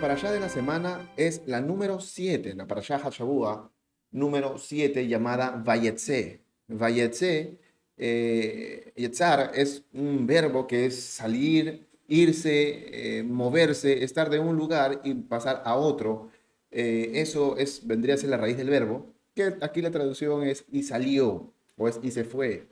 [0.00, 3.70] Nuestra parashá de la semana es la número 7, la parashá Hashabua,
[4.12, 6.40] número 7, llamada Vayetze.
[6.68, 7.58] Vayetze,
[7.98, 15.02] eh, Yetzar, es un verbo que es salir, irse, eh, moverse, estar de un lugar
[15.04, 16.30] y pasar a otro.
[16.70, 20.64] Eh, eso es, vendría a ser la raíz del verbo, que aquí la traducción es
[20.72, 22.68] y salió, o es y se fue.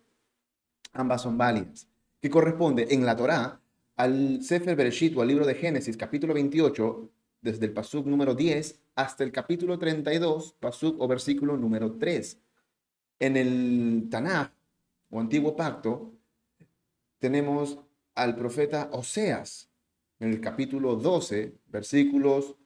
[0.94, 1.88] Ambas son válidas.
[2.22, 3.60] Que corresponde en la Torá
[3.96, 7.10] al Sefer Bereshit o al libro de Génesis, capítulo 28,
[7.40, 12.38] desde el pasuk número 10 hasta el capítulo 32, pasuk o versículo número 3.
[13.20, 14.50] En el Tanaj
[15.10, 16.12] o Antiguo Pacto
[17.18, 17.78] tenemos
[18.14, 19.70] al profeta Oseas
[20.20, 22.56] en el capítulo 12, versículos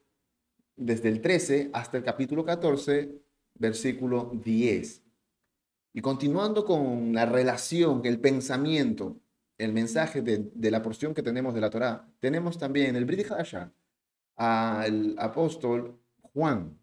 [0.77, 3.15] desde el 13 hasta el capítulo 14,
[3.55, 5.03] versículo 10.
[5.95, 9.23] Y continuando con la relación, el pensamiento
[9.59, 13.71] el mensaje de, la porción que tenemos de la Torá, tenemos también el Brit Hadashah
[14.37, 15.99] al apóstol
[16.33, 16.79] Juan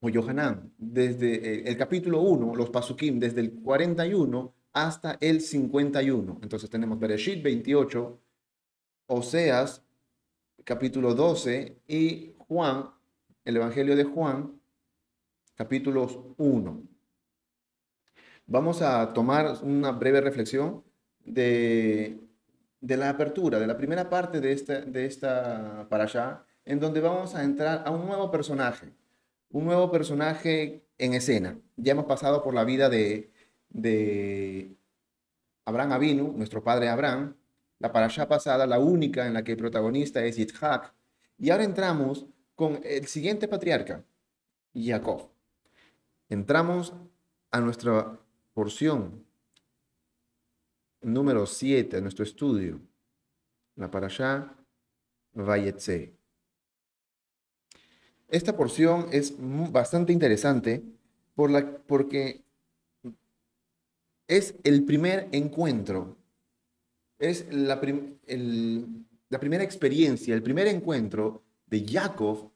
[0.00, 6.40] o Yohanan, desde el capítulo 1, los Pasukim, desde el 41 hasta el 51.
[6.42, 8.20] Entonces tenemos Bereshit 28,
[9.06, 9.82] Oseas
[10.66, 12.90] capítulo 12 y Juan,
[13.44, 14.60] el Evangelio de Juan,
[15.54, 16.82] capítulos 1.
[18.46, 20.82] Vamos a tomar una breve reflexión
[21.24, 22.18] de,
[22.80, 27.34] la apertura, de la primera parte de esta, de esta para allá, en donde vamos
[27.34, 28.92] a entrar a un nuevo personaje,
[29.50, 31.58] un nuevo personaje en escena.
[31.76, 33.30] Ya hemos pasado por la vida de,
[33.68, 34.76] de
[35.64, 37.36] Abraham Avinu, nuestro padre Abraham,
[37.78, 40.94] la para allá pasada, la única en la que el protagonista es Yitzhak,
[41.38, 44.04] y ahora entramos con el siguiente patriarca,
[44.74, 45.28] Jacob.
[46.28, 46.94] Entramos
[47.50, 48.18] a nuestra
[48.54, 49.25] porción
[51.06, 52.80] número 7 de nuestro estudio,
[53.76, 54.54] la allá
[55.32, 56.16] Vayetse.
[58.28, 60.82] Esta porción es bastante interesante
[61.34, 62.42] por la, porque
[64.26, 66.16] es el primer encuentro,
[67.18, 67.80] es la,
[69.28, 72.50] la primera experiencia, el primer encuentro de Jacob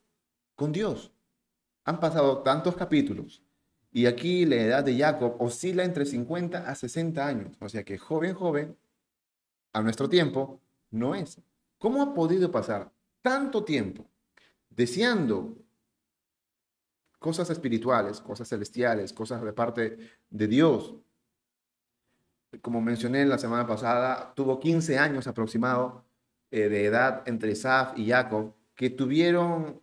[0.55, 1.13] con Dios.
[1.85, 3.41] Han pasado tantos capítulos,
[3.93, 7.57] y aquí la edad de Jacob oscila entre 50 a 60 años.
[7.59, 8.77] O sea que joven, joven,
[9.73, 11.39] a nuestro tiempo, no es.
[11.77, 12.91] ¿Cómo ha podido pasar
[13.21, 14.05] tanto tiempo
[14.69, 15.57] deseando
[17.19, 19.97] cosas espirituales, cosas celestiales, cosas de parte
[20.29, 20.95] de Dios?
[22.61, 26.05] Como mencioné la semana pasada, tuvo 15 años aproximado
[26.49, 29.81] eh, de edad entre Isaac y Jacob, que tuvieron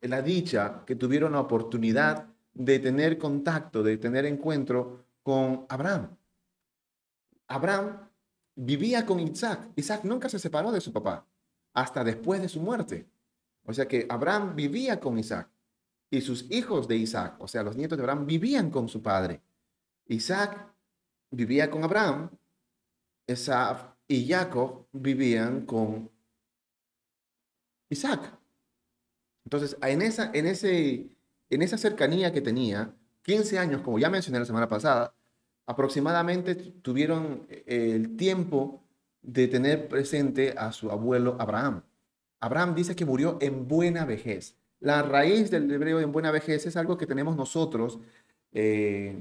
[0.00, 6.16] la dicha, que tuvieron la oportunidad de tener contacto, de tener encuentro con Abraham.
[7.48, 8.08] Abraham
[8.54, 9.70] vivía con Isaac.
[9.76, 11.26] Isaac nunca se separó de su papá
[11.74, 13.06] hasta después de su muerte.
[13.64, 15.50] O sea que Abraham vivía con Isaac
[16.10, 19.42] y sus hijos de Isaac, o sea, los nietos de Abraham, vivían con su padre.
[20.06, 20.72] Isaac
[21.30, 22.30] vivía con Abraham,
[23.26, 26.10] Isaac y Jacob vivían con
[27.90, 28.38] Isaac.
[29.44, 31.15] Entonces, en, esa, en ese
[31.50, 35.14] en esa cercanía que tenía, 15 años, como ya mencioné la semana pasada,
[35.66, 38.82] aproximadamente tuvieron eh, el tiempo
[39.22, 41.82] de tener presente a su abuelo Abraham.
[42.40, 44.56] Abraham dice que murió en buena vejez.
[44.78, 47.98] La raíz del hebreo en buena vejez es algo que tenemos nosotros
[48.52, 49.16] eh,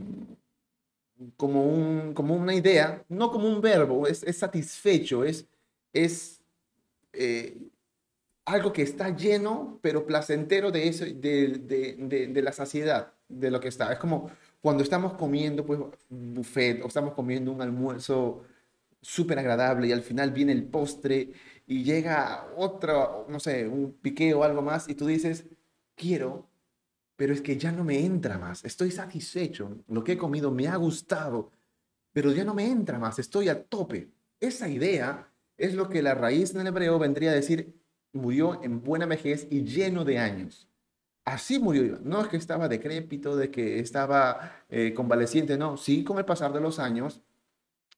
[1.38, 5.48] como, un, como una idea, no como un verbo, es, satisfecho, es,
[5.94, 6.42] es
[7.14, 7.58] eh,
[8.46, 13.92] algo que está lleno, pero placentero de, eso, de, la saciedad de lo que está.
[13.92, 14.30] Es como
[14.62, 15.80] cuando estamos comiendo pues,
[16.10, 18.44] buffet o estamos comiendo un almuerzo
[19.02, 21.32] súper agradable y al final viene el postre
[21.68, 25.46] y llega otro, no sé, un piqueo o algo más y tú dices,
[25.96, 26.48] quiero,
[27.16, 30.68] pero es que ya no me entra más, estoy satisfecho, lo que he comido me
[30.68, 31.52] ha gustado,
[32.14, 34.10] pero ya no me entra más, estoy a tope.
[34.40, 37.76] Esa idea es lo que la raíz en el hebreo vendría a decir
[38.16, 40.68] murió en buena vejez y lleno de años.
[41.26, 42.00] Así murió.
[42.04, 45.78] No es que estaba decrépito, de que estaba eh, convaleciente, no.
[45.78, 47.22] Sí, con el pasar de los años,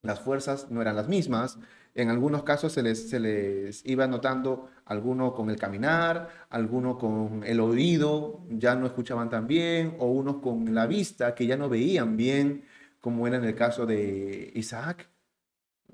[0.02, 1.58] las fuerzas no eran las mismas.
[1.94, 7.42] En algunos casos se les, se les iba notando alguno con el caminar, alguno con
[7.44, 11.68] el oído, ya no escuchaban tan bien, o unos con la vista, que ya no
[11.68, 12.64] veían bien,
[13.00, 15.10] como era en el caso de Isaac,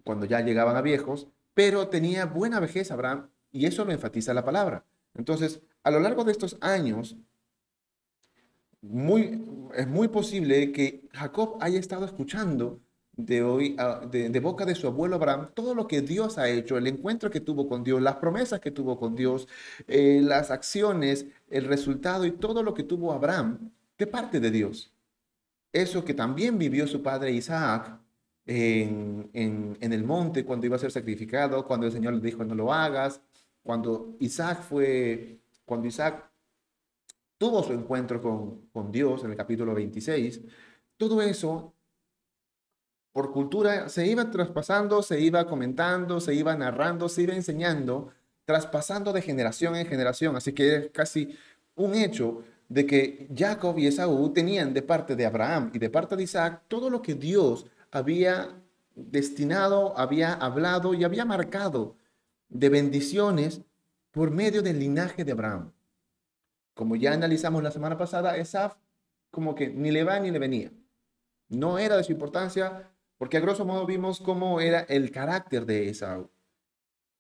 [0.05, 1.29] cuando ya llegaban a viejos.
[1.55, 4.85] Pero tenía buena vejez Abraham y eso lo enfatiza la palabra.
[5.15, 7.17] Entonces, a lo largo de estos años,
[8.83, 9.41] muy,
[9.77, 12.81] es muy posible que Jacob haya estado escuchando
[13.17, 13.77] de, hoy,
[14.11, 17.41] de, boca de su abuelo Abraham todo lo que Dios ha hecho, el encuentro que
[17.41, 19.47] tuvo con Dios, las promesas que tuvo con Dios,
[19.87, 24.93] eh, las acciones, el resultado y todo lo que tuvo Abraham de parte de Dios.
[25.73, 28.01] Eso que también vivió su padre Isaac
[28.47, 32.57] en, en, el monte cuando iba a ser sacrificado, cuando el Señor le dijo no
[32.57, 33.21] lo hagas,
[33.65, 36.31] cuando Isaac fue, cuando Isaac
[37.39, 40.43] tuvo su encuentro con, con Dios en el capítulo 26,
[40.97, 41.75] todo eso
[43.11, 48.13] por cultura se iba traspasando, se iba comentando, se iba narrando, se iba enseñando,
[48.45, 50.37] traspasando de generación en generación.
[50.37, 51.37] Así que es casi
[51.77, 56.17] un hecho de que Jacob y Esaú tenían de parte de Abraham y de parte
[56.17, 58.49] de Isaac todo lo que Dios había
[58.95, 61.97] destinado, había hablado y había marcado
[62.49, 63.63] de bendiciones
[64.11, 65.73] por medio del linaje de Abraham.
[66.75, 68.77] Como ya analizamos la semana pasada, Esaf
[69.31, 70.73] como que ni le va ni le venía.
[71.49, 75.89] No era de su importancia, porque a grosso modo vimos cómo era el carácter de
[75.89, 76.31] Esaú.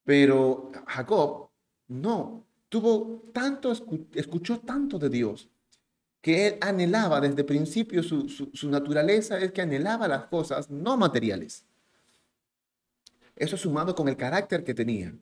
[0.04, 1.50] Pero Jacob
[1.88, 3.72] no, tuvo tanto,
[4.14, 5.50] escuchó tanto de Dios,
[6.20, 10.96] que él anhelaba desde el principio, su, su naturaleza es que anhelaba las cosas no
[10.96, 11.66] materiales.
[13.36, 15.14] Eso sumado con el carácter que tenía.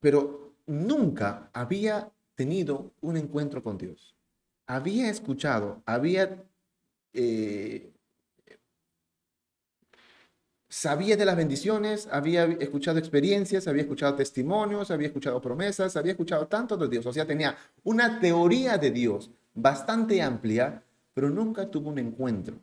[0.00, 4.14] Pero nunca había tenido un encuentro con Dios.
[4.66, 6.42] Había escuchado, había
[7.12, 7.94] eh,
[10.74, 16.48] sabía de las bendiciones, había escuchado experiencias, había escuchado testimonios, había escuchado promesas, había escuchado
[16.48, 17.06] tanto de Dios.
[17.06, 20.82] O sea, tenía una teoría de Dios bastante amplia,
[21.14, 22.58] pero nunca tuvo un encuentro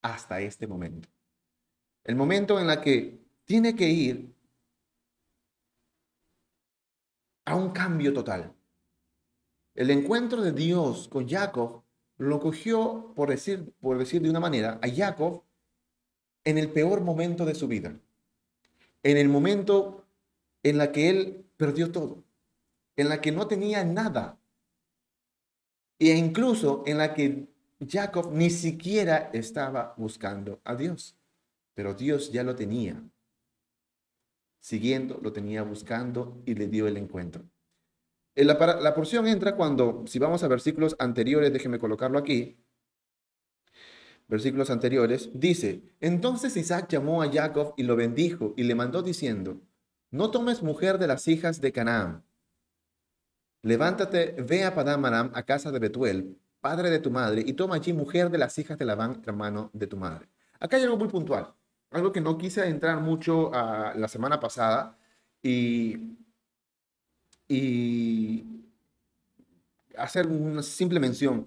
[0.00, 1.10] hasta este momento.
[2.04, 4.34] El momento en el que tiene que ir
[7.44, 8.54] a un cambio total.
[9.74, 11.82] El encuentro de Dios con Jacob
[12.18, 15.42] lo cogió, por decir, por decir de una manera, a Jacob
[16.44, 17.98] en el peor momento de su vida,
[19.02, 20.04] en el momento
[20.62, 22.22] en la que él perdió todo,
[22.96, 24.38] en la que no tenía nada,
[25.98, 27.48] e incluso en la que
[27.88, 31.16] Jacob ni siquiera estaba buscando a Dios,
[31.74, 33.02] pero Dios ya lo tenía.
[34.62, 37.42] Siguiendo, lo tenía buscando y le dio el encuentro.
[38.36, 42.64] La, porción entra cuando, si vamos a versículos anteriores, déjeme colocarlo aquí,
[44.28, 49.60] versículos anteriores, dice, entonces Isaac llamó a Jacob y lo bendijo y le mandó diciendo,
[50.12, 52.24] no tomes mujer de las hijas de Canaán.
[53.62, 57.92] Levántate, ve a Padam a casa de Betuel, padre de tu madre, y toma allí
[57.92, 60.28] mujer de las hijas de Labán, hermano de tu madre.
[60.60, 61.52] Acá hay algo muy puntual,
[61.92, 64.96] algo que no quise entrar mucho a la semana pasada
[65.42, 66.16] y,
[67.48, 68.44] y
[69.96, 71.46] hacer una simple mención.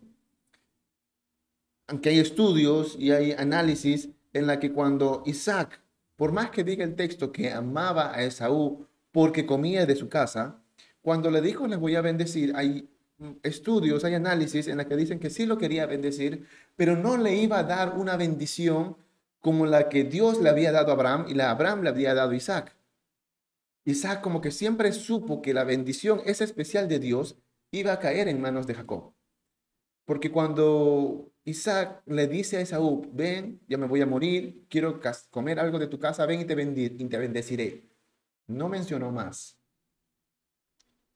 [1.87, 5.81] Aunque hay estudios y hay análisis en la que cuando Isaac,
[6.15, 10.61] por más que diga el texto que amaba a Esaú porque comía de su casa,
[11.01, 12.89] cuando le dijo les voy a bendecir, hay
[13.43, 16.45] estudios, hay análisis en la que dicen que sí lo quería bendecir,
[16.75, 18.97] pero no le iba a dar una bendición
[19.45, 22.31] como la que Dios le había dado a Abraham y la Abraham le había dado
[22.31, 22.75] a Isaac.
[23.85, 27.37] Isaac como que siempre supo que la bendición esa especial de Dios
[27.69, 29.13] iba a caer en manos de Jacob.
[30.03, 34.99] Porque cuando Isaac le dice a Esaú, ven, ya me voy a morir, quiero
[35.29, 36.55] comer algo de tu casa, ven y te,
[37.19, 37.87] bendeciré.
[38.47, 39.59] No mencionó más.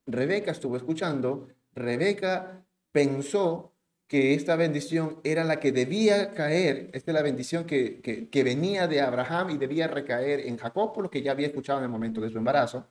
[0.05, 3.73] Rebeca estuvo escuchando, Rebeca pensó
[4.09, 8.87] que esta bendición era la que debía caer, esta es la bendición que, que, venía
[8.87, 11.91] de Abraham y debía recaer en Jacob, por lo que ya había escuchado en el
[11.91, 12.87] momento de su embarazo.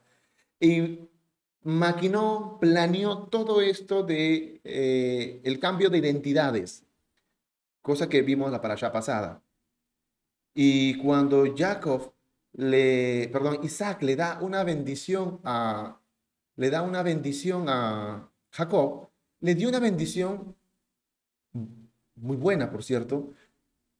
[0.59, 1.09] Y
[1.63, 6.85] maquinó, planeó todo esto de eh, el cambio de identidades
[7.81, 9.41] cosa que vimos la parasha pasada.
[10.53, 12.13] Y cuando Jacob
[12.53, 15.99] le, perdón, Isaac le da una bendición a,
[16.55, 19.09] le da una bendición a Jacob,
[19.39, 20.55] le dio una bendición
[22.21, 23.33] muy buena, por cierto,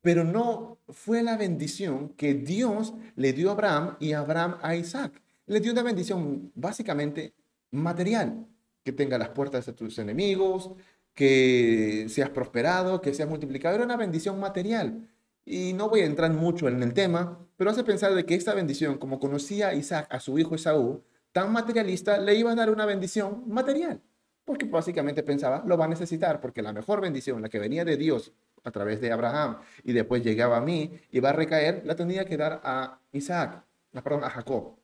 [0.01, 5.21] pero no fue la bendición que Dios le dio a Abraham y Abraham a Isaac.
[5.45, 7.33] Le dio una bendición básicamente
[7.71, 8.47] material,
[8.83, 10.71] que tenga las puertas de tus enemigos,
[11.13, 13.75] que seas prosperado, que seas multiplicado.
[13.75, 15.09] Era una bendición material.
[15.45, 18.53] Y no voy a entrar mucho en el tema, pero hace pensar de que esta
[18.53, 22.85] bendición, como conocía Isaac, a su hijo Esaú, tan materialista, le iba a dar una
[22.85, 24.01] bendición material.
[24.49, 27.97] Porque básicamente pensaba, lo va a necesitar, porque la mejor bendición, la que venía de
[27.97, 32.25] Dios a través de Abraham y después llegaba a mí va a recaer, la tenía
[32.25, 34.75] que dar a Isaac, perdón, a Jacob.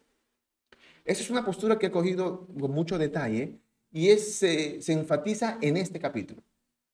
[1.03, 3.57] Esa es una postura que he cogido con mucho detalle
[3.91, 6.43] y se, enfatiza en este capítulo.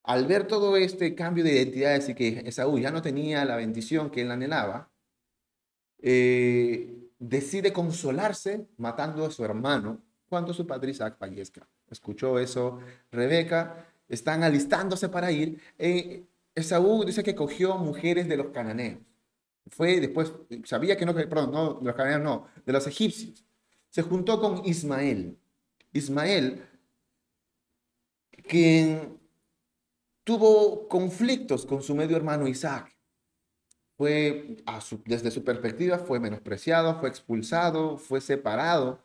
[0.03, 4.09] Al ver todo este cambio de identidades y que Esaú ya no tenía la bendición
[4.09, 4.89] que él anhelaba,
[6.01, 11.67] eh, decide consolarse matando a su hermano cuando su padre Isaac fallezca.
[11.91, 12.79] Escuchó eso
[13.11, 15.61] Rebeca, están alistándose para ir.
[15.77, 16.23] Eh,
[16.55, 18.99] Esaú dice que cogió mujeres de los cananeos.
[19.67, 20.33] Fue después,
[20.65, 23.45] sabía que no, perdón, no, de los cananeos no, de los egipcios.
[23.89, 25.37] Se juntó con Ismael.
[25.93, 26.65] Ismael,
[28.47, 29.19] quien
[30.23, 32.95] tuvo conflictos con su medio hermano Isaac.
[33.97, 34.57] Fue,
[35.05, 38.99] desde su perspectiva, fue menospreciado, fue expulsado, fue separado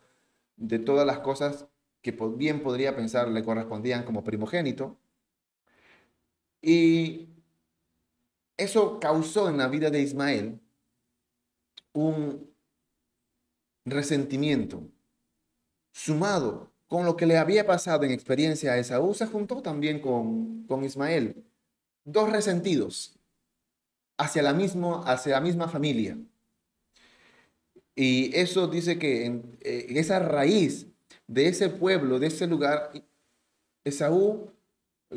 [0.55, 1.67] de todas las cosas
[2.13, 4.97] que bien podría pensar le correspondían como primogénito.
[6.61, 7.29] Y
[8.55, 10.59] eso causó en la vida de Ismael
[11.93, 12.49] un
[13.85, 14.83] resentimiento,
[15.91, 20.63] sumado con lo que le había pasado en experiencia a Esaú, se juntó también con,
[20.67, 21.43] con Ismael.
[22.05, 23.19] Dos resentidos
[24.17, 26.17] hacia la, mismo, hacia la misma familia.
[27.95, 30.87] Y eso dice que en, eh, esa raíz
[31.27, 32.91] de ese pueblo, de ese lugar,
[33.83, 34.51] Esaú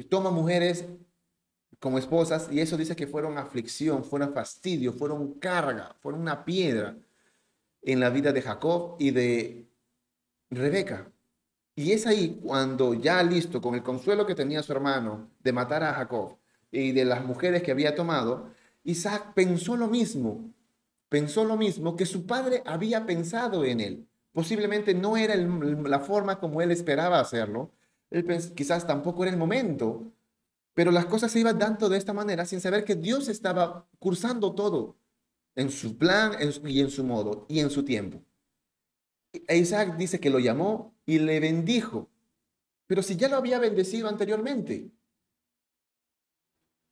[0.08, 0.84] toma mujeres
[1.78, 6.96] como esposas y eso dice que fueron aflicción, fueron fastidio, fueron carga, fueron una piedra
[7.82, 9.66] en la vida de Jacob y de
[10.50, 11.10] Rebeca.
[11.74, 15.82] Y es ahí cuando ya listo, con el consuelo que tenía su hermano de matar
[15.82, 16.36] a Jacob
[16.70, 18.50] y de las mujeres que había tomado,
[18.84, 20.52] Isaac pensó lo mismo,
[21.08, 24.09] pensó lo mismo que su padre había pensado en él.
[24.32, 27.72] Posiblemente no era la forma como él esperaba hacerlo,
[28.54, 30.12] quizás tampoco era el momento,
[30.74, 34.54] pero las cosas se iban dando de esta manera sin saber que Dios estaba cursando
[34.54, 34.96] todo
[35.56, 36.32] en su plan
[36.64, 38.22] y en su modo y en su tiempo.
[39.32, 42.08] E Isaac dice que lo llamó y le bendijo.
[42.86, 44.90] Pero si ya lo había bendecido anteriormente.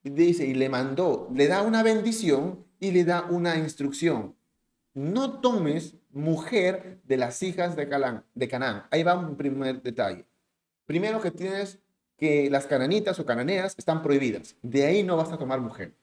[0.03, 4.37] Dice, y le mandó, le da una bendición y le da una instrucción.
[4.95, 8.85] No tomes mujer de las hijas de, Calán, de Canaán.
[8.91, 10.25] Ahí va un primer detalle.
[10.87, 11.79] Primero que tienes
[12.17, 14.57] que las cananitas o cananeas están prohibidas.
[14.63, 15.95] De ahí no vas a tomar mujer.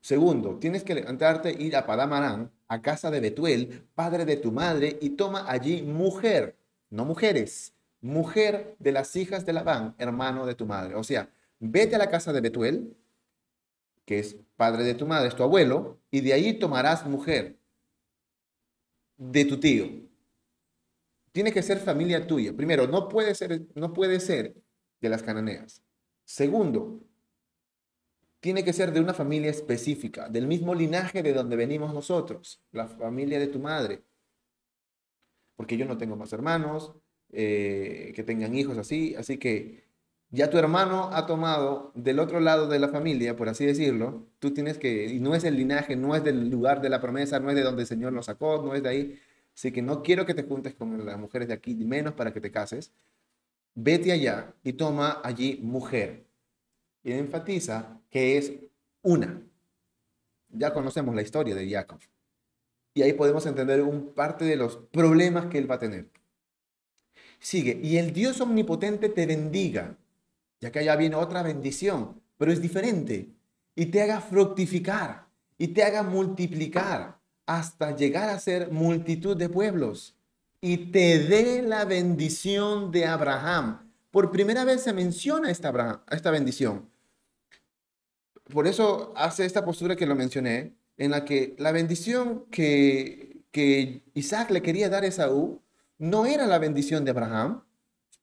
[0.00, 4.98] Segundo, tienes que levantarte, ir a Padamarán, a casa de Betuel, padre de tu madre,
[5.00, 6.56] y toma allí mujer,
[6.90, 7.72] no mujeres,
[8.02, 10.94] mujer de las hijas de Labán, hermano de tu madre.
[10.94, 12.94] O sea, vete a la casa de Betuel,
[14.04, 17.56] que es padre de tu madre, es tu abuelo, y de ahí tomarás mujer
[19.16, 19.86] de tu tío.
[21.32, 22.52] Tiene que ser familia tuya.
[22.54, 24.54] Primero, no puede ser, no puede ser
[25.00, 25.82] de las cananeas.
[26.24, 27.00] Segundo,
[28.40, 32.88] tiene que ser de una familia específica, del mismo linaje de donde venimos nosotros, la
[32.88, 34.04] familia de tu madre.
[35.56, 36.94] Porque yo no tengo más hermanos
[37.30, 39.88] eh, que tengan hijos así, así que
[40.34, 44.52] ya tu hermano ha tomado del otro lado de la familia, por así decirlo, tú
[44.52, 47.50] tienes que, y no es el linaje, no es del lugar de la promesa, no
[47.50, 49.20] es de donde el Señor lo sacó, no es de ahí,
[49.54, 52.40] así que no quiero que te juntes con las mujeres de aquí, menos para que
[52.40, 52.92] te cases,
[53.76, 56.24] vete allá y toma allí mujer
[57.04, 58.52] y enfatiza que es
[59.02, 59.40] una.
[60.48, 62.00] Ya conocemos la historia de Jacob.
[62.92, 66.08] Y ahí podemos entender un parte de los problemas que él va a tener.
[67.38, 69.96] Sigue, y el Dios omnipotente te bendiga,
[70.64, 73.28] ya que allá viene otra bendición, pero es diferente,
[73.76, 75.26] y te haga fructificar,
[75.58, 80.16] y te haga multiplicar, hasta llegar a ser multitud de pueblos,
[80.62, 83.92] y te dé la bendición de Abraham.
[84.10, 86.88] Por primera vez se menciona esta, esta bendición.
[88.50, 94.02] Por eso hace esta postura que lo mencioné, en la que la bendición que, que
[94.14, 95.60] Isaac le quería dar a Esaú
[95.98, 97.64] no era la bendición de Abraham,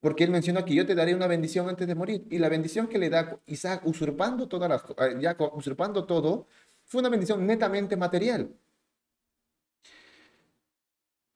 [0.02, 2.26] porque él menciona que yo te daré una bendición antes de morir.
[2.30, 4.84] Y la bendición que le da Isaac usurpando, todas las,
[5.22, 6.48] ya usurpando todo,
[6.86, 8.52] fue una bendición netamente material.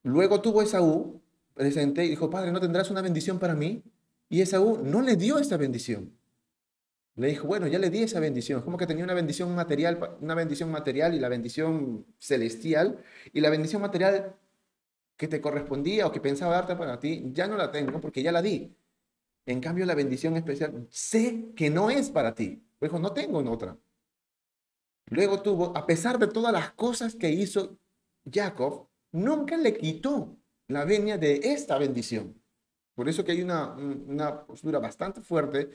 [0.01, 1.21] Luego tuvo Esaú
[1.53, 3.83] presente y dijo, Padre, ¿no tendrás una bendición para mí?
[4.29, 6.11] Y Esaú no le dio esa bendición.
[7.15, 8.59] Le dijo, bueno, ya le di esa bendición.
[8.59, 12.99] Es como que tenía una bendición material, una bendición material y la bendición celestial.
[13.31, 14.35] Y la bendición material
[15.17, 18.31] que te correspondía o que pensaba darte para ti, ya no la tengo porque ya
[18.31, 18.75] la di.
[19.45, 22.63] En cambio, la bendición especial, sé que no es para ti.
[22.81, 23.77] Dijo, no tengo en otra.
[25.07, 27.77] Luego tuvo, a pesar de todas las cosas que hizo
[28.31, 32.41] Jacob, nunca le quitó la venia de esta bendición.
[32.95, 35.69] Por eso que hay una, una postura bastante fuerte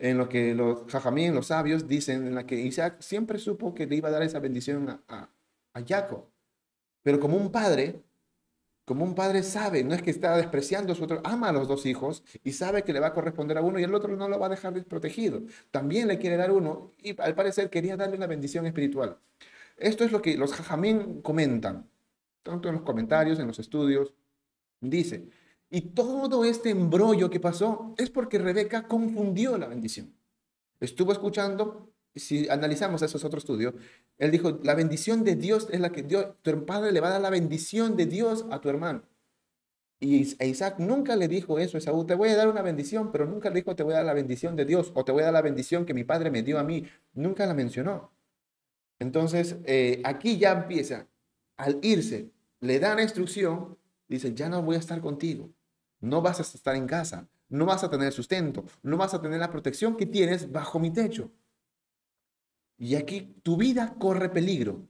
[0.00, 3.86] en lo que los jajamín, los sabios, dicen en la que Isaac siempre supo que
[3.86, 5.30] le iba a dar esa bendición a,
[5.86, 6.28] Jacob.
[7.02, 8.02] Pero como un padre,
[8.90, 11.68] como un padre sabe, no es que está despreciando a su otro, ama a los
[11.68, 14.28] dos hijos y sabe que le va a corresponder a uno y el otro no
[14.28, 15.42] lo va a dejar desprotegido.
[15.70, 19.16] También le quiere dar uno y al parecer quería darle una bendición espiritual.
[19.76, 21.88] Esto es lo que los jajamín comentan,
[22.42, 24.12] tanto en los comentarios, en los estudios.
[24.80, 25.28] Dice,
[25.70, 30.12] y todo este embrollo que pasó es porque Rebeca confundió la bendición.
[30.80, 33.74] Estuvo escuchando, si analizamos esos otro estudio,
[34.18, 37.12] él dijo, la bendición de Dios es la que Dios, tu padre le va a
[37.12, 39.02] dar la bendición de Dios a tu hermano.
[40.00, 43.12] Y e Isaac nunca le dijo eso a Esaú, te voy a dar una bendición,
[43.12, 45.22] pero nunca le dijo, te voy a dar la bendición de Dios o te voy
[45.22, 46.86] a dar la bendición que mi padre me dio a mí.
[47.12, 48.10] Nunca la mencionó.
[48.98, 51.06] Entonces, eh, aquí ya empieza,
[51.58, 53.76] al irse, le dan instrucción,
[54.08, 55.50] dice, ya no voy a estar contigo,
[56.00, 59.38] no vas a estar en casa, no vas a tener sustento, no vas a tener
[59.38, 61.30] la protección que tienes bajo mi techo.
[62.80, 64.88] Y aquí tu vida corre peligro.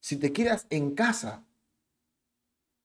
[0.00, 1.44] Si te quedas en casa,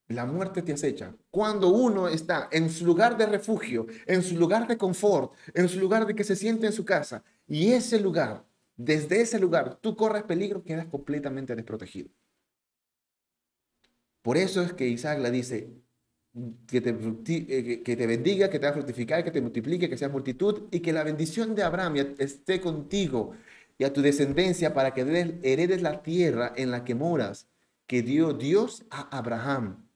[0.09, 1.15] la muerte te acecha.
[1.29, 5.79] Cuando uno está en su lugar de refugio, en su lugar de confort, en su
[5.79, 8.43] lugar de que se siente en su casa, y ese lugar,
[8.75, 12.09] desde ese lugar, tú corres peligro, quedas completamente desprotegido.
[14.21, 15.69] Por eso es que Isaac le dice,
[16.67, 19.97] que te, eh, que te bendiga, que te va a fructificar, que te multiplique, que
[19.97, 23.31] seas multitud, y que la bendición de Abraham esté contigo
[23.81, 27.47] y a tu descendencia para que heredes la tierra en la que moras,
[27.87, 29.89] que dio Dios a Abraham.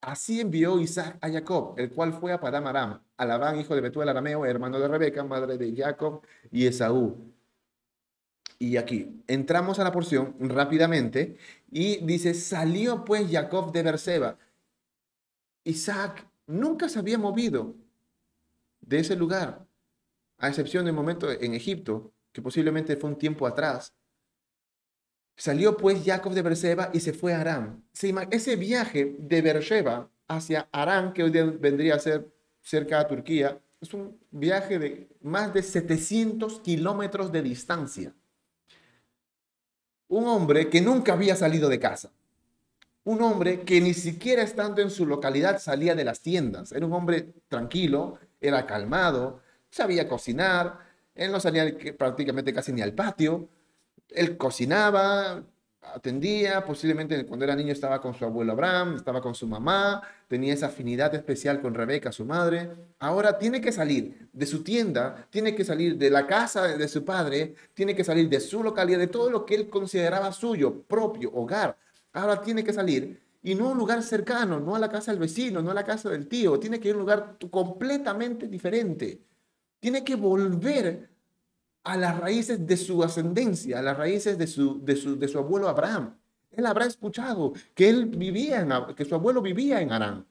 [0.00, 4.08] Así envió Isaac a Jacob, el cual fue a Padam Aram, a hijo de Betuel
[4.08, 6.22] arameo, hermano de Rebeca, madre de Jacob
[6.52, 7.34] y Esaú.
[8.60, 11.36] Y aquí entramos a la porción rápidamente
[11.72, 14.38] y dice, salió pues Jacob de Berseba.
[15.64, 17.74] Isaac nunca se había movido
[18.80, 19.66] de ese lugar,
[20.38, 23.94] a excepción del momento en Egipto, que posiblemente fue un tiempo atrás.
[25.36, 27.82] Salió pues Jacob de Berseba y se fue a Aram.
[28.30, 32.28] Ese viaje de Beersheba hacia Aram, que hoy vendría a ser
[32.60, 38.12] cerca de Turquía, es un viaje de más de 700 kilómetros de distancia.
[40.08, 42.10] Un hombre que nunca había salido de casa.
[43.04, 46.72] Un hombre que ni siquiera estando en su localidad salía de las tiendas.
[46.72, 50.83] Era un hombre tranquilo, era calmado, sabía cocinar,
[51.14, 53.48] él no salía prácticamente casi ni al patio,
[54.08, 55.44] él cocinaba,
[55.92, 60.54] atendía, posiblemente cuando era niño estaba con su abuelo Abraham, estaba con su mamá, tenía
[60.54, 62.70] esa afinidad especial con Rebeca, su madre.
[62.98, 67.04] Ahora tiene que salir de su tienda, tiene que salir de la casa de su
[67.04, 71.30] padre, tiene que salir de su localidad, de todo lo que él consideraba suyo, propio,
[71.34, 71.76] hogar.
[72.12, 75.20] Ahora tiene que salir y no a un lugar cercano, no a la casa del
[75.20, 79.20] vecino, no a la casa del tío, tiene que ir a un lugar completamente diferente.
[79.84, 81.10] Tiene que volver
[81.82, 85.38] a las raíces de su ascendencia, a las raíces de su, de su, de su
[85.38, 86.16] abuelo Abraham.
[86.52, 90.26] Él habrá escuchado que él vivía en, que su abuelo vivía en Arán,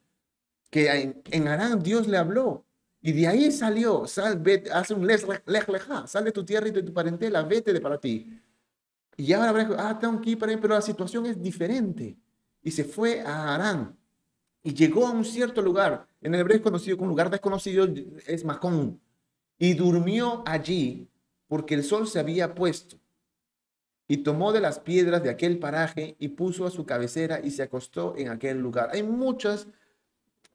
[0.71, 2.65] que en, en Arán Dios le habló.
[2.99, 5.65] Y de ahí salió, sal, vete, hace un lej, lej,
[6.07, 8.41] sal de tu tierra y de tu parentela, vete de para ti.
[9.17, 12.17] Y ahora habrá, ah, tengo que ir para ahí, pero la situación es diferente.
[12.63, 13.95] Y se fue a Arán
[14.63, 17.87] y llegó a un cierto lugar, en el hebreo es conocido como lugar desconocido,
[18.25, 18.99] es Macón,
[19.57, 21.09] y durmió allí
[21.47, 22.97] porque el sol se había puesto.
[24.07, 27.63] Y tomó de las piedras de aquel paraje y puso a su cabecera y se
[27.63, 28.89] acostó en aquel lugar.
[28.91, 29.67] Hay muchos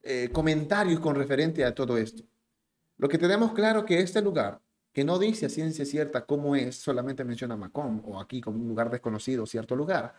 [0.02, 2.24] eh, comentarios con referente a todo esto.
[2.96, 4.61] Lo que tenemos claro que este lugar,
[4.92, 8.68] que no dice a ciencia cierta cómo es, solamente menciona Macón o aquí como un
[8.68, 10.14] lugar desconocido, cierto lugar,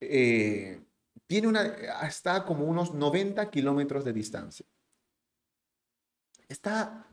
[0.00, 0.80] eh,
[1.26, 1.62] tiene una,
[2.06, 4.66] está como unos 90 kilómetros de distancia.
[6.48, 7.06] Está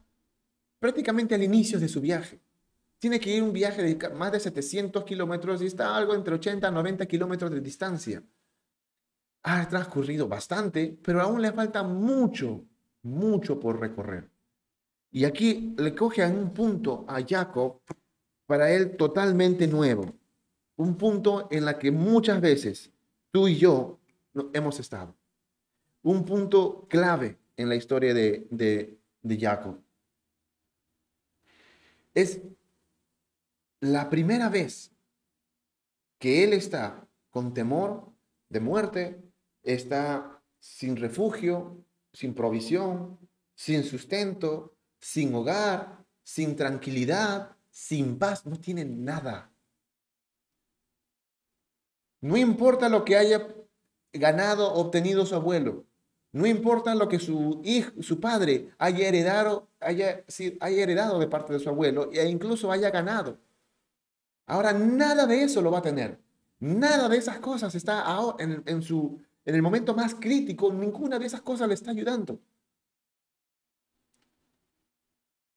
[0.79, 2.39] prácticamente al inicio de su viaje
[2.99, 6.67] tiene que ir un viaje de más de 700 kilómetros y está algo entre 80
[6.67, 8.23] y 90 kilómetros de distancia.
[9.43, 12.65] Ha transcurrido bastante, pero aún le falta mucho,
[13.03, 14.29] mucho por recorrer.
[15.11, 17.81] Y aquí le coge a un punto a Jacob
[18.45, 20.13] para él totalmente nuevo.
[20.75, 22.91] Un punto en la que muchas veces
[23.31, 23.99] tú y yo
[24.53, 25.15] hemos estado.
[26.01, 29.79] Un punto clave en la historia de, de, de Jacob.
[32.17, 32.41] Es
[33.80, 34.91] la primera vez
[36.17, 38.12] que él está con temor
[38.49, 39.21] de muerte,
[39.62, 43.19] está sin refugio, sin provisión,
[43.53, 49.53] sin sustento, sin hogar, sin tranquilidad, sin paz, no tiene nada.
[52.19, 53.56] No importa lo que haya
[54.12, 55.86] ganado, obtenido su abuelo,
[56.38, 60.23] no importa lo que su hijo, su padre haya heredado, haya,
[60.62, 63.39] heredado de parte de su abuelo e incluso haya ganado.
[64.45, 66.19] Ahora nada de eso lo va a tener.
[66.60, 68.06] Nada de esas cosas está
[68.38, 70.71] en, en, su, en el momento más crítico.
[70.71, 72.39] Ninguna de esas cosas le está ayudando.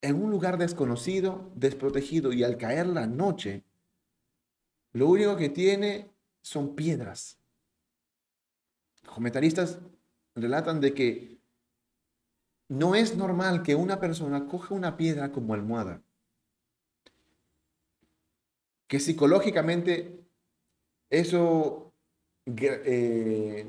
[0.01, 3.64] En un lugar desconocido, desprotegido y al caer la noche,
[4.93, 7.37] lo único que tiene son piedras.
[9.03, 9.79] Los comentaristas
[10.40, 11.40] relatan de que
[12.68, 16.03] no es normal que una persona coja una piedra como almohada.
[18.87, 20.24] Que psicológicamente
[21.11, 21.92] eso
[22.46, 23.66] eh,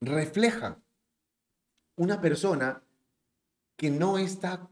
[0.00, 0.80] refleja
[1.96, 2.82] una persona
[3.76, 4.68] que no está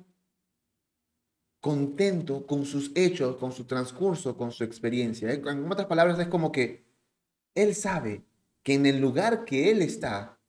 [1.60, 5.32] contento con sus hechos, con su transcurso, con su experiencia.
[5.32, 6.86] En otras palabras, es como que
[7.54, 8.24] él sabe
[8.66, 10.40] que en el lugar que él está,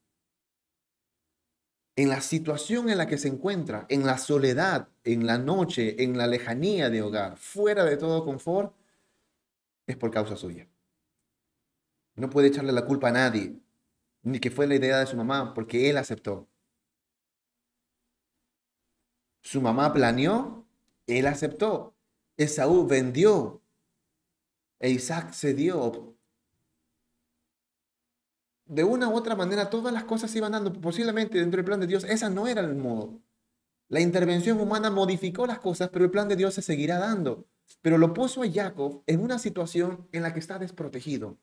[1.94, 6.18] en la situación en la que se encuentra, en la soledad, en la noche, en
[6.18, 8.74] la lejanía de hogar, fuera de todo confort,
[9.86, 10.68] es por causa suya.
[12.16, 13.54] No puede echarle la culpa a nadie,
[14.22, 16.48] ni que fue la idea de su mamá, porque él aceptó.
[19.42, 20.66] Su mamá planeó,
[21.06, 21.94] él aceptó.
[22.36, 23.62] Esaú vendió.
[24.80, 26.17] E Isaac cedió.
[28.68, 30.72] De una u otra manera, todas las cosas se iban dando.
[30.72, 33.20] Posiblemente dentro del plan de Dios, esa no era el modo.
[33.88, 37.46] La intervención humana modificó las cosas, pero el plan de Dios se seguirá dando.
[37.80, 41.38] Pero lo puso a Jacob en una situación en la que está desprotegido.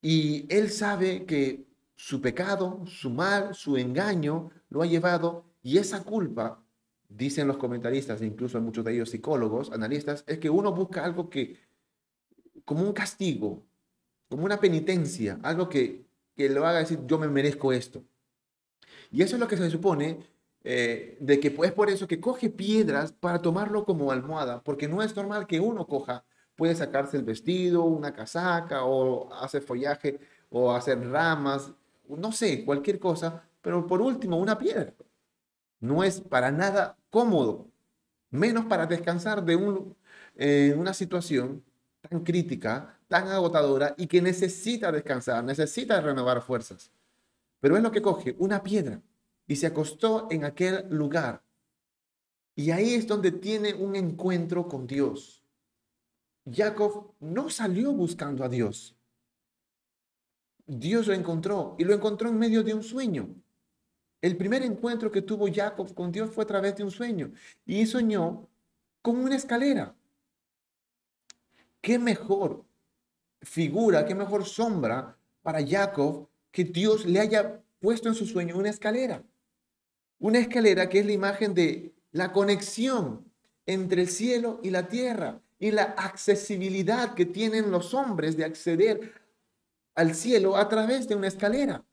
[0.00, 6.04] Y él sabe que su pecado, su mal, su engaño lo ha llevado y esa
[6.04, 6.62] culpa,
[7.08, 11.58] dicen los comentaristas, incluso muchos de ellos psicólogos, analistas, es que uno busca algo que,
[12.64, 13.66] como un castigo,
[14.28, 18.04] como una penitencia, algo que, que lo haga decir, yo me merezco esto.
[19.10, 20.18] Y eso es lo que se supone
[20.68, 25.00] eh, de que es por eso que coge piedras para tomarlo como almohada, porque no
[25.02, 26.24] es normal que uno coja,
[26.56, 30.18] puede sacarse el vestido, una casaca, o hacer follaje,
[30.50, 31.72] o hacer ramas,
[32.08, 34.92] no sé, cualquier cosa, pero por último, una piedra.
[35.80, 37.70] No es para nada cómodo,
[38.30, 39.96] menos para descansar de un,
[40.76, 41.64] una situación
[42.08, 46.90] tan crítica, tan agotadora y que necesita descansar, necesita renovar fuerzas.
[47.60, 49.00] Pero es lo que coge, una piedra,
[49.46, 51.42] y se acostó en aquel lugar.
[52.54, 55.42] Y ahí es donde tiene un encuentro con Dios.
[56.50, 58.96] Jacob no salió buscando a Dios.
[60.66, 63.28] Dios lo encontró y lo encontró en medio de un sueño.
[64.20, 67.32] El primer encuentro que tuvo Jacob con Dios fue a través de un sueño
[67.64, 68.48] y soñó
[69.02, 69.94] con una escalera.
[71.86, 72.64] ¿Qué mejor
[73.42, 78.70] figura, qué mejor sombra para Jacob que Dios le haya puesto en su sueño una
[78.70, 79.22] escalera?
[80.18, 83.32] Una escalera que es la imagen de la conexión
[83.66, 89.12] entre el cielo y la tierra y la accesibilidad que tienen los hombres de acceder
[89.94, 91.84] al cielo a través de una escalera.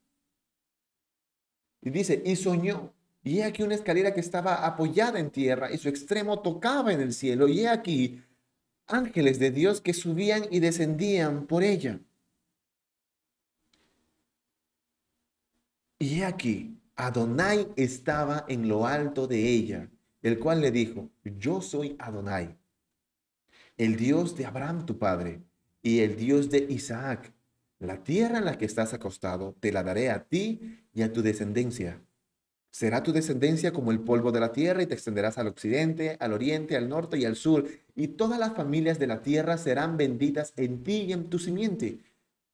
[1.84, 5.77] Y dice, y soñó, y he aquí una escalera que estaba apoyada en tierra y
[5.77, 8.23] su extremo tocaba en el cielo, y he aquí
[8.87, 11.99] ángeles de Dios que subían y descendían por ella.
[15.99, 19.89] Y he aquí, Adonai estaba en lo alto de ella,
[20.21, 22.57] el cual le dijo, yo soy Adonai,
[23.77, 25.41] el Dios de Abraham tu padre,
[25.83, 27.33] y el Dios de Isaac.
[27.77, 31.21] La tierra en la que estás acostado te la daré a ti y a tu
[31.21, 32.01] descendencia.
[32.73, 36.33] Será tu descendencia como el polvo de la tierra y te extenderás al occidente, al
[36.33, 40.53] oriente, al norte y al sur, y todas las familias de la tierra serán benditas
[40.57, 41.99] en ti y en tu simiente.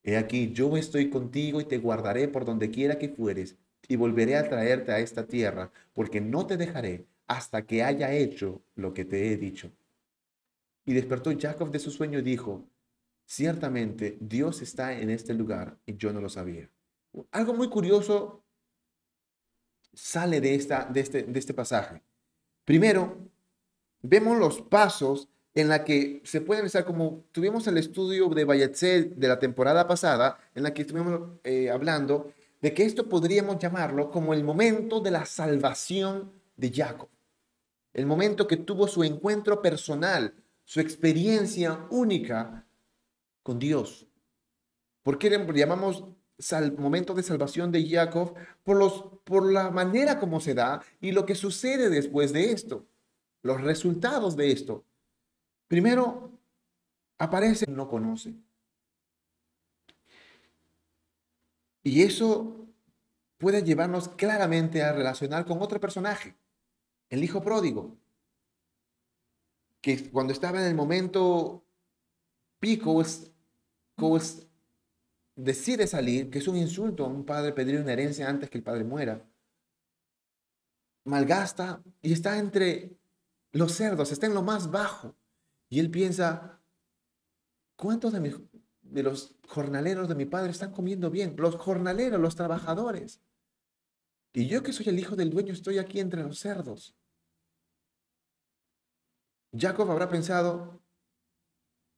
[0.03, 3.55] He aquí, yo estoy contigo y te guardaré por donde quiera que fueres,
[3.87, 8.61] y volveré a traerte a esta tierra, porque no te dejaré hasta que haya hecho
[8.75, 9.71] lo que te he dicho.
[10.85, 12.67] Y despertó Jacob de su sueño y dijo,
[13.25, 16.69] ciertamente Dios está en este lugar y yo no lo sabía.
[17.31, 18.43] Algo muy curioso
[19.93, 22.01] sale de, esta, de, este, de este pasaje.
[22.65, 23.17] Primero,
[24.01, 29.19] vemos los pasos en la que se puede realizar como tuvimos el estudio de Bayetzel
[29.19, 34.11] de la temporada pasada, en la que estuvimos eh, hablando de que esto podríamos llamarlo
[34.11, 37.09] como el momento de la salvación de Jacob.
[37.93, 42.67] El momento que tuvo su encuentro personal, su experiencia única
[43.41, 44.05] con Dios.
[45.01, 46.03] ¿Por qué llamamos
[46.77, 48.35] momento de salvación de Jacob?
[48.63, 52.87] Por, los, por la manera como se da y lo que sucede después de esto,
[53.41, 54.85] los resultados de esto.
[55.67, 56.31] Primero,
[57.17, 58.33] aparece, no conoce.
[61.83, 62.67] Y eso
[63.37, 66.35] puede llevarnos claramente a relacionar con otro personaje,
[67.09, 67.97] el hijo pródigo,
[69.81, 71.63] que cuando estaba en el momento
[72.59, 73.01] pico,
[75.39, 78.63] decide salir, que es un insulto a un padre pedir una herencia antes que el
[78.63, 79.25] padre muera.
[81.05, 82.97] Malgasta y está entre
[83.53, 85.15] los cerdos, está en lo más bajo.
[85.69, 86.59] Y él piensa,
[87.77, 88.47] ¿cuántos de,
[88.81, 91.35] de los jornaleros de mi padre están comiendo bien?
[91.37, 93.21] Los jornaleros, los trabajadores.
[94.33, 96.95] Y yo que soy el hijo del dueño estoy aquí entre los cerdos.
[99.57, 100.81] Jacob habrá pensado,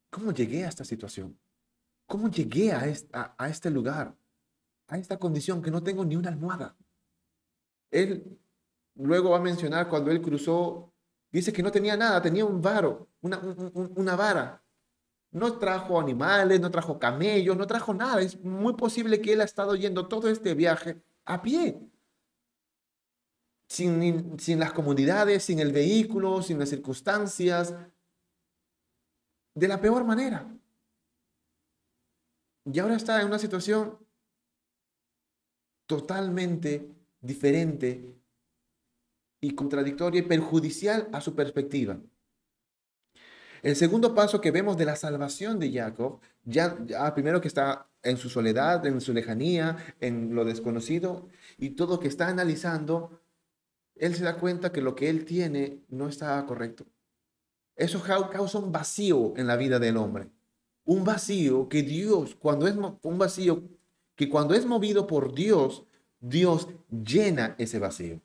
[0.09, 1.37] ¿cómo llegué a esta situación?
[2.11, 4.17] ¿Cómo llegué a, este lugar?
[4.89, 6.75] A esta condición que no tengo ni una almohada.
[7.89, 8.37] Él
[8.95, 10.93] luego va a mencionar cuando él cruzó,
[11.31, 13.39] dice que no tenía nada, tenía un varo, una,
[13.95, 14.61] una vara.
[15.31, 18.19] No trajo animales, no trajo camellos, no trajo nada.
[18.19, 21.79] Es muy posible que él ha estado yendo todo este viaje a pie.
[23.69, 27.73] Sin, sin las comunidades, sin el vehículo, sin las circunstancias,
[29.55, 30.45] de la peor manera.
[32.65, 33.97] Y ahora está en una situación
[35.87, 38.15] totalmente diferente
[39.41, 41.99] y contradictoria y perjudicial a su perspectiva.
[43.61, 46.77] El segundo paso que vemos de la salvación de Jacob, ya,
[47.13, 52.07] primero que está en su soledad, en su lejanía, en lo desconocido, y todo que
[52.07, 53.21] está analizando,
[53.95, 56.85] él se da cuenta que lo que él tiene no está correcto.
[57.75, 60.29] Eso causa un vacío en la vida del hombre.
[60.91, 63.63] Un vacío que Dios, cuando es un vacío
[64.13, 65.85] que cuando es movido por Dios,
[66.19, 68.19] Dios llena ese vacío.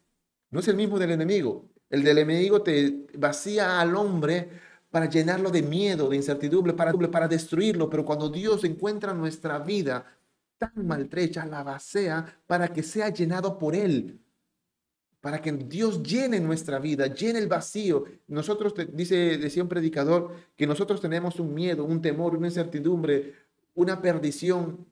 [0.50, 1.70] No es el mismo del enemigo.
[1.88, 4.50] El del enemigo te vacía al hombre
[4.90, 7.88] para llenarlo de miedo, de incertidumbre, para, para destruirlo.
[7.88, 10.04] Pero cuando Dios encuentra nuestra vida
[10.58, 14.18] tan maltrecha, la vacía para que sea llenado por Él.
[15.20, 18.04] Para que Dios llene nuestra vida, llene el vacío.
[18.28, 23.34] Nosotros, dice, decía un predicador, que nosotros tenemos un miedo, un temor, una incertidumbre,
[23.74, 24.86] una perdición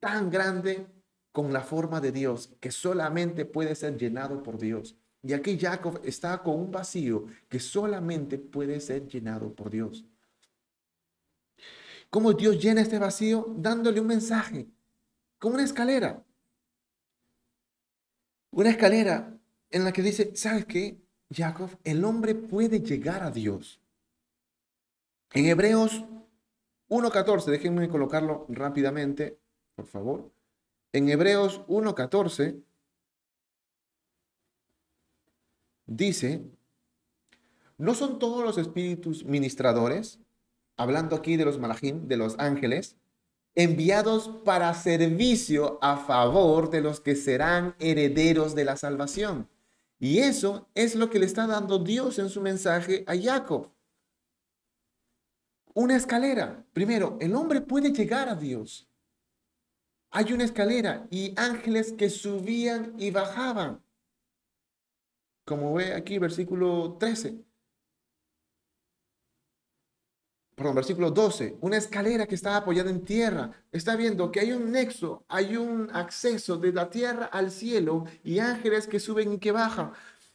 [0.00, 0.86] tan grande
[1.32, 4.96] con la forma de Dios que solamente puede ser llenado por Dios.
[5.22, 10.04] Y aquí Jacob está con un vacío que solamente puede ser llenado por Dios.
[12.10, 13.52] ¿Cómo Dios llena este vacío?
[13.56, 14.68] Dándole un mensaje,
[15.38, 16.22] como una escalera.
[18.50, 19.33] Una escalera
[19.74, 20.98] en la que dice, ¿sabes qué?
[21.30, 23.80] Jacob, el hombre puede llegar a Dios.
[25.32, 26.04] En Hebreos
[26.88, 29.38] 1.14, déjenme colocarlo rápidamente,
[29.74, 30.34] por favor
[30.94, 32.62] en Hebreos 1.14
[35.86, 36.44] dice,
[37.78, 40.20] ¿no son todos los espíritus ministradores,
[40.76, 42.96] hablando aquí de los malajim, de los ángeles,
[43.56, 49.48] enviados para servicio a favor de los que serán herederos de la salvación?
[49.98, 53.70] Y eso es lo que le está dando Dios en su mensaje a Jacob.
[55.74, 56.64] Una escalera.
[56.72, 58.88] Primero, el hombre puede llegar a Dios
[60.14, 63.82] hay una escalera y ángeles que subían y bajaban.
[65.44, 67.44] Como ve aquí, versículo 13.
[70.54, 71.58] Perdón, versículo 12.
[71.60, 73.50] Una escalera que está apoyada en tierra.
[73.72, 78.38] Está viendo que hay un nexo, hay un acceso de la tierra al cielo y
[78.38, 79.92] ángeles que suben y que bajan.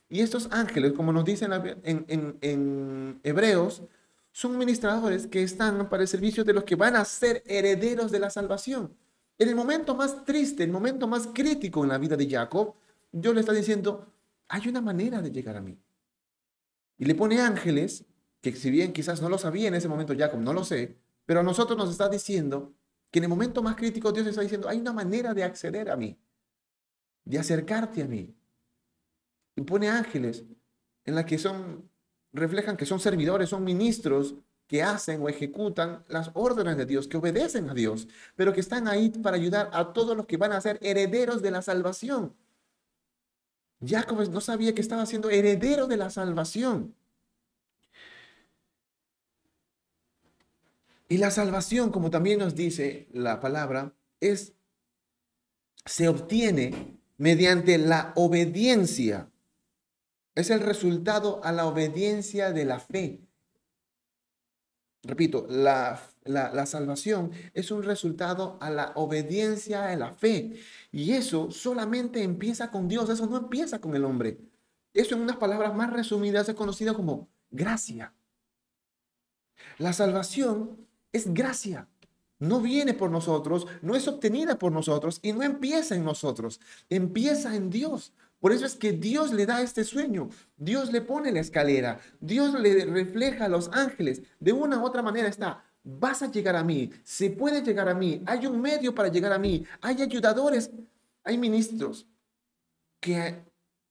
[0.10, 1.52] Y estos ángeles, como nos dicen
[1.84, 3.84] en, en, en Hebreos,
[4.32, 8.20] son ministradores que están para el servicio de los que van a ser herederos de
[8.20, 8.96] la salvación.
[9.38, 12.74] En el momento más triste, el momento más crítico en la vida de Jacob,
[13.12, 14.06] Dios le está diciendo,
[14.50, 15.78] hay una manera de llegar a mí.
[16.98, 18.04] Y le pone ángeles,
[18.42, 21.42] que si bien quizás no lo sabía en ese momento Jacob, no lo sé, pero
[21.42, 22.74] a nosotros nos está diciendo
[23.12, 25.96] que en el momento más crítico Dios está diciendo, hay una manera de acceder a
[25.96, 26.18] mí,
[27.26, 28.36] de acercarte a mí.
[29.56, 30.46] Y pone ángeles
[31.06, 31.90] en la que son,
[32.32, 34.36] reflejan que son servidores, son ministros
[34.68, 38.88] que hacen o ejecutan las órdenes de Dios, que obedecen a Dios, pero que están
[38.88, 42.36] ahí para ayudar a todos los que van a ser herederos de la salvación.
[43.84, 46.96] Jacob no sabía que estaba siendo heredero de la salvación.
[51.10, 54.54] Y la salvación, como también nos dice la palabra, es
[55.86, 59.32] se obtiene mediante la obediencia.
[60.36, 63.22] Es el resultado a la obediencia de la fe.
[65.02, 66.00] Repito, la,
[66.68, 70.62] salvación es un resultado a la obediencia a la fe.
[70.92, 74.38] Y eso solamente empieza con Dios, eso no empieza con el hombre.
[74.94, 78.14] Eso en unas palabras más resumidas es conocido como gracia.
[79.80, 81.88] La salvación es gracia.
[82.40, 87.56] No viene por nosotros, no es obtenida por nosotros y no empieza en nosotros, empieza
[87.56, 88.14] en Dios.
[88.40, 92.58] Por eso es que Dios le da este sueño, Dios le pone la escalera, Dios
[92.58, 94.22] le refleja a los ángeles.
[94.40, 97.94] De una u otra manera está, vas a llegar a mí, se puede llegar a
[97.94, 100.72] mí, hay un medio para llegar a mí, hay ayudadores,
[101.26, 102.08] hay ministros
[103.02, 103.44] que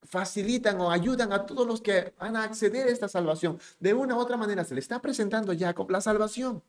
[0.03, 3.59] facilitan o ayudan a todos los que van a acceder a esta salvación.
[3.79, 6.63] De una u otra manera se le está presentando a Jacob la salvación.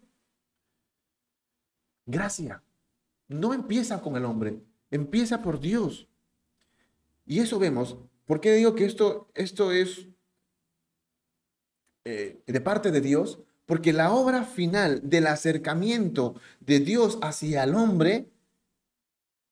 [2.10, 2.64] Gracia.
[3.28, 6.08] No empieza con el hombre, empieza por Dios.
[7.28, 7.98] Y eso vemos.
[8.26, 10.08] ¿Por qué digo que esto, esto es
[12.06, 13.40] eh, de parte de Dios?
[13.68, 18.28] Porque la obra final del acercamiento de Dios hacia el hombre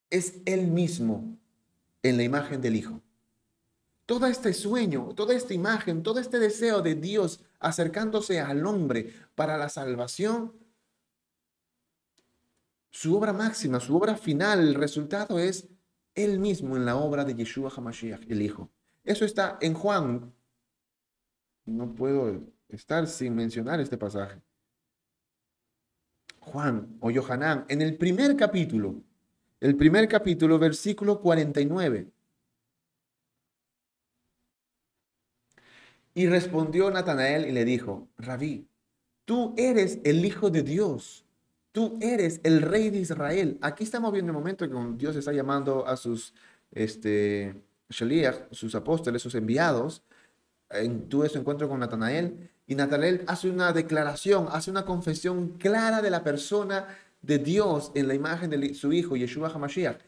[0.10, 1.38] es Él mismo
[2.02, 3.02] en la imagen del Hijo.
[4.08, 9.58] Todo este sueño, toda esta imagen, todo este deseo de Dios acercándose al hombre para
[9.58, 10.54] la salvación,
[12.90, 15.68] su obra máxima, su obra final, el resultado es
[16.16, 18.72] Él mismo en la obra de Yeshua HaMashiach, el Hijo.
[19.04, 20.34] Eso está en Juan.
[21.66, 24.42] No puedo estar sin mencionar este pasaje.
[26.40, 29.04] Juan o Yohanan, en el primer capítulo,
[29.60, 32.12] el primer capítulo, versículo 49.
[36.14, 38.68] Y respondió Natanael y le dijo, Rabí,
[39.26, 41.27] tú eres el Hijo de Dios,
[41.78, 43.60] tú eres el Rey de Israel.
[43.62, 46.34] Aquí estamos viendo el momento en que Dios está llamando a sus
[46.72, 47.54] este,
[48.50, 50.02] sus apóstoles, sus enviados,
[50.72, 56.02] en, tuve su encuentro con Natanael y Natanael hace una declaración, hace una confesión clara
[56.02, 56.88] de la persona
[57.22, 60.00] de Dios en la imagen de su hijo, Yeshua HaMashiach,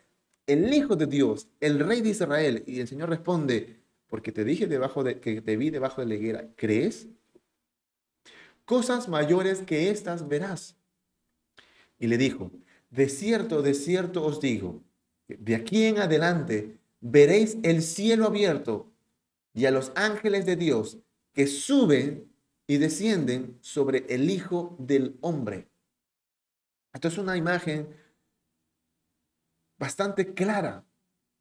[0.48, 2.64] el hijo de Dios, el rey de Israel.
[2.66, 3.78] Y el Señor responde,
[4.08, 7.06] porque te dije debajo de, que te vi debajo de la higuera, ¿crees?
[8.66, 10.79] Cosas mayores que estas verás.
[12.00, 12.52] Y le dijo,
[12.90, 14.82] de cierto, de cierto os digo,
[15.28, 18.92] de aquí en adelante veréis el cielo abierto
[19.54, 20.98] y a los ángeles de Dios
[21.34, 22.32] que suben
[22.66, 25.70] y descienden sobre el Hijo del Hombre.
[26.94, 27.96] Esto es una imagen
[29.78, 30.86] bastante clara,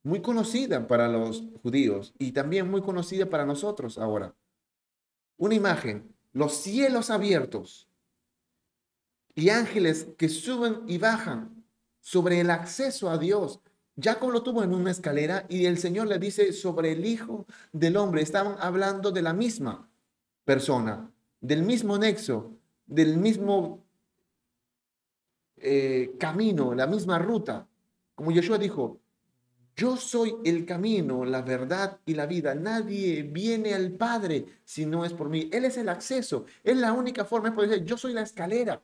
[0.03, 4.35] muy conocida para los judíos y también muy conocida para nosotros ahora.
[5.37, 7.88] Una imagen, los cielos abiertos
[9.39, 11.65] y ángeles que suben y bajan
[12.01, 13.61] sobre el acceso a Dios.
[13.97, 17.97] Jacob lo tuvo en una escalera y el Señor le dice sobre el Hijo del
[17.99, 18.21] Hombre.
[18.21, 19.89] Estaban hablando de la misma
[20.45, 21.09] persona,
[21.41, 23.85] del mismo nexo, del mismo
[25.59, 27.69] eh, camino, la misma ruta.
[28.17, 28.99] Como Yeshua dijo,
[29.77, 32.57] yo soy el camino, la verdad y la vida.
[32.57, 35.49] Nadie viene al Padre si no es por mí.
[35.53, 36.45] Él es el acceso.
[36.65, 37.51] Es la única forma.
[37.51, 38.83] Es poder decir, yo soy la escalera.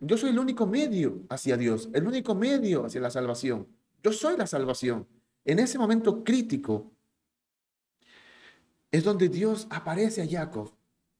[0.00, 3.66] Yo soy el único medio hacia Dios, el único medio hacia la salvación.
[4.02, 5.08] Yo soy la salvación.
[5.44, 6.92] En ese momento crítico
[8.90, 10.72] es donde Dios aparece a Jacob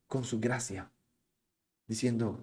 [0.06, 0.90] con su gracia,
[1.86, 2.40] diciendo,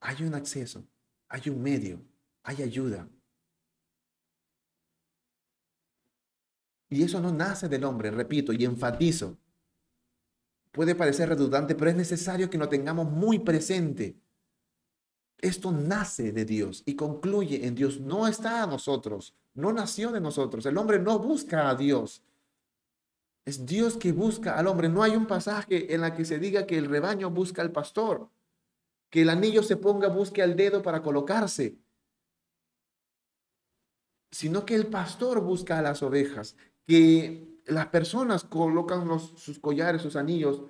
[0.00, 0.84] hay un acceso,
[1.28, 2.02] hay un medio,
[2.42, 3.08] hay ayuda.
[6.88, 9.38] Y eso no nace del hombre, repito y enfatizo.
[10.72, 14.16] Puede parecer redundante, pero es necesario que lo tengamos muy presente.
[15.40, 18.00] Esto nace de Dios y concluye en Dios.
[18.00, 20.66] No está a nosotros, no nació de nosotros.
[20.66, 22.22] El hombre no busca a Dios.
[23.44, 24.88] Es Dios que busca al hombre.
[24.88, 28.28] No hay un pasaje en la que se diga que el rebaño busca al pastor
[29.10, 31.76] que el anillo se ponga, busque al dedo para colocarse,
[34.30, 40.14] sino que el pastor busca a las ovejas, que las personas colocan sus collares, sus
[40.14, 40.62] anillos,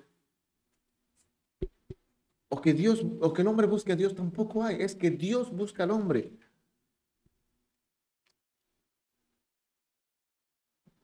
[2.53, 5.51] o que Dios, o que el hombre busque a Dios, tampoco hay, es que Dios
[5.51, 6.33] busca al hombre.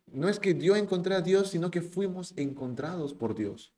[0.08, 3.74] No es que yo encontré a Dios, sino que fuimos encontrados por Dios.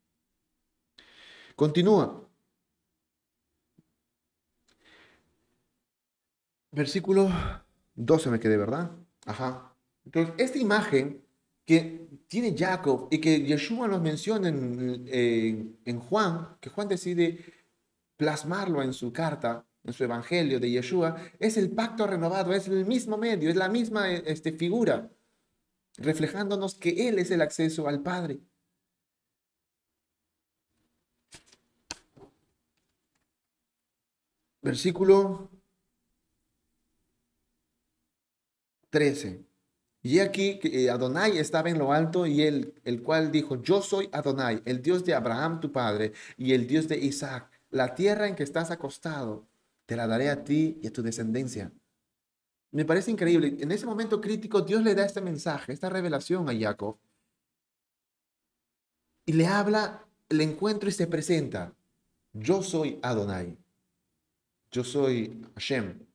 [1.55, 2.27] Continúa.
[6.71, 7.29] Versículo
[7.93, 8.91] 12 me quedé, ¿verdad?
[9.25, 9.75] Ajá.
[10.05, 11.23] Entonces, esta imagen
[11.65, 17.58] que tiene Jacob y que Yeshua nos menciona en, en, Juan, que Juan decide
[18.19, 22.85] plasmarlo en su carta, en su evangelio de Yeshua, es el pacto renovado, es el
[22.85, 25.09] mismo medio, es la misma este, figura,
[25.97, 28.41] reflejándonos que Él es el acceso al Padre.
[34.61, 35.49] Versículo
[38.89, 39.45] 13.
[40.01, 44.09] Y aquí eh, Adonai estaba en lo alto y él, el cual dijo, yo soy
[44.11, 47.58] Adonai, el Dios de Abraham tu padre y el Dios de Isaac.
[47.69, 49.47] La tierra en que estás acostado,
[49.85, 51.71] te la daré a ti y a tu descendencia.
[52.71, 53.57] Me parece increíble.
[53.59, 56.97] En ese momento crítico, Dios le da este mensaje, esta revelación a Jacob.
[59.25, 61.73] Y le habla, le encuentro y se presenta.
[62.33, 63.57] Yo soy Adonai.
[64.71, 66.09] Yo soy Hashem.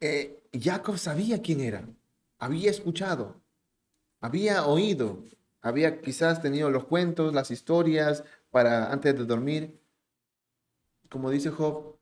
[0.00, 1.86] Eh, Jacob sabía quién era,
[2.38, 3.38] había escuchado,
[4.20, 5.22] había oído,
[5.62, 9.80] había quizás tenido los cuentos, las historias para antes de dormir.
[11.08, 11.98] Como dice Job,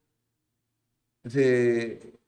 [1.23, 2.21] de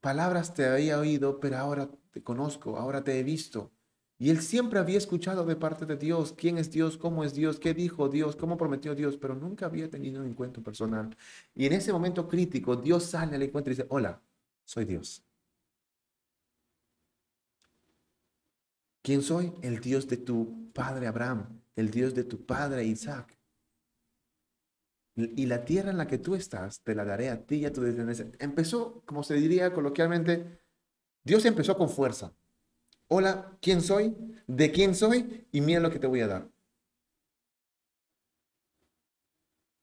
[0.00, 3.72] palabras te había oído, pero ahora te conozco, ahora te he visto.
[4.18, 7.58] Y él siempre había escuchado de parte de Dios quién es Dios, cómo es Dios,
[7.58, 11.16] qué dijo Dios, cómo prometió Dios, pero nunca había tenido un encuentro personal.
[11.54, 14.22] Y en ese momento crítico, Dios sale al encuentro y dice, hola,
[14.64, 15.23] soy Dios.
[19.04, 19.52] ¿Quién soy?
[19.60, 23.38] El Dios de tu padre Abraham, el Dios de tu padre Isaac.
[25.14, 27.72] Y la tierra en la que tú estás, te la daré a ti y a
[27.72, 28.32] tu descendencia.
[28.38, 30.58] Empezó, como se diría coloquialmente,
[31.22, 32.32] Dios empezó con fuerza.
[33.08, 34.16] Hola, ¿quién soy?
[34.46, 35.48] ¿De quién soy?
[35.52, 36.50] Y mira lo que te voy a dar.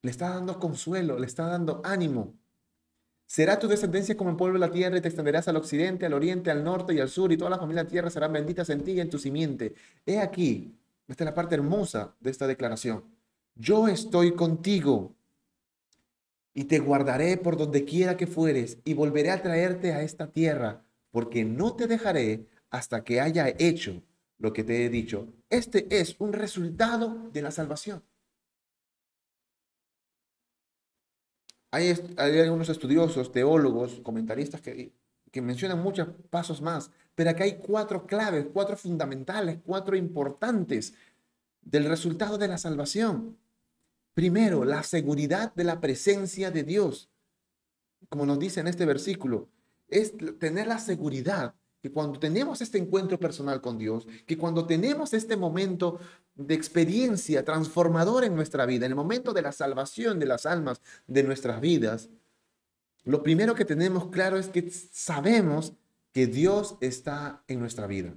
[0.01, 2.40] Le está dando consuelo, le está dando ánimo.
[3.31, 6.11] Será tu descendencia como el pueblo de la tierra y te extenderás al occidente, al
[6.11, 8.99] oriente, al norte y al sur y de la tierra serán benditas en ti y
[8.99, 9.73] en tu simiente.
[10.05, 10.77] He aquí,
[11.07, 13.05] esta es la parte hermosa de esta declaración.
[13.55, 15.15] Yo estoy contigo
[16.53, 20.83] y te guardaré por donde quiera que fueres y volveré a traerte a esta tierra,
[21.09, 24.03] porque no te dejaré hasta que haya hecho
[24.39, 25.29] lo que te he dicho.
[25.49, 28.03] Este es un resultado de la salvación.
[31.71, 34.91] Hay, algunos estudiosos, teólogos, comentaristas que,
[35.31, 40.93] que mencionan muchos pasos más, pero acá hay cuatro claves, cuatro fundamentales, cuatro importantes
[41.61, 43.37] del resultado de la salvación.
[44.13, 47.09] Primero, la seguridad de la presencia de Dios.
[48.09, 49.47] Como nos dice en este versículo,
[49.87, 55.13] es tener la seguridad que cuando tenemos este encuentro personal con Dios, que cuando tenemos
[55.13, 55.99] este momento
[56.35, 60.81] de experiencia transformadora en nuestra vida, en el momento de la salvación de las almas
[61.07, 62.09] de nuestras vidas,
[63.03, 65.73] lo primero que tenemos claro es que sabemos
[66.11, 68.13] que Dios está en nuestra vida.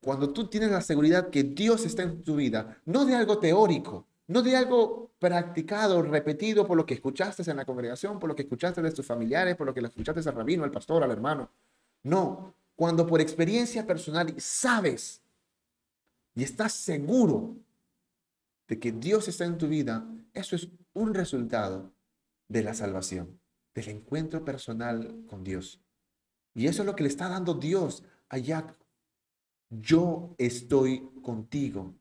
[0.00, 4.06] Cuando tú tienes la seguridad que Dios está en tu vida, no de algo teórico,
[4.28, 8.42] no de algo practicado, repetido por lo que escuchaste en la congregación, por lo que
[8.42, 11.50] escuchaste de tus familiares, por lo que escuchaste al rabino, al pastor, al hermano.
[12.02, 15.22] No, cuando por experiencia personal sabes
[16.36, 17.56] y estás seguro
[18.68, 21.94] de que Dios está en tu vida, eso es un resultado
[22.48, 23.40] de la salvación,
[23.74, 25.80] del encuentro personal con Dios.
[26.54, 28.76] Y eso es lo que le está dando Dios a Jacob.
[29.70, 31.94] Yo estoy contigo.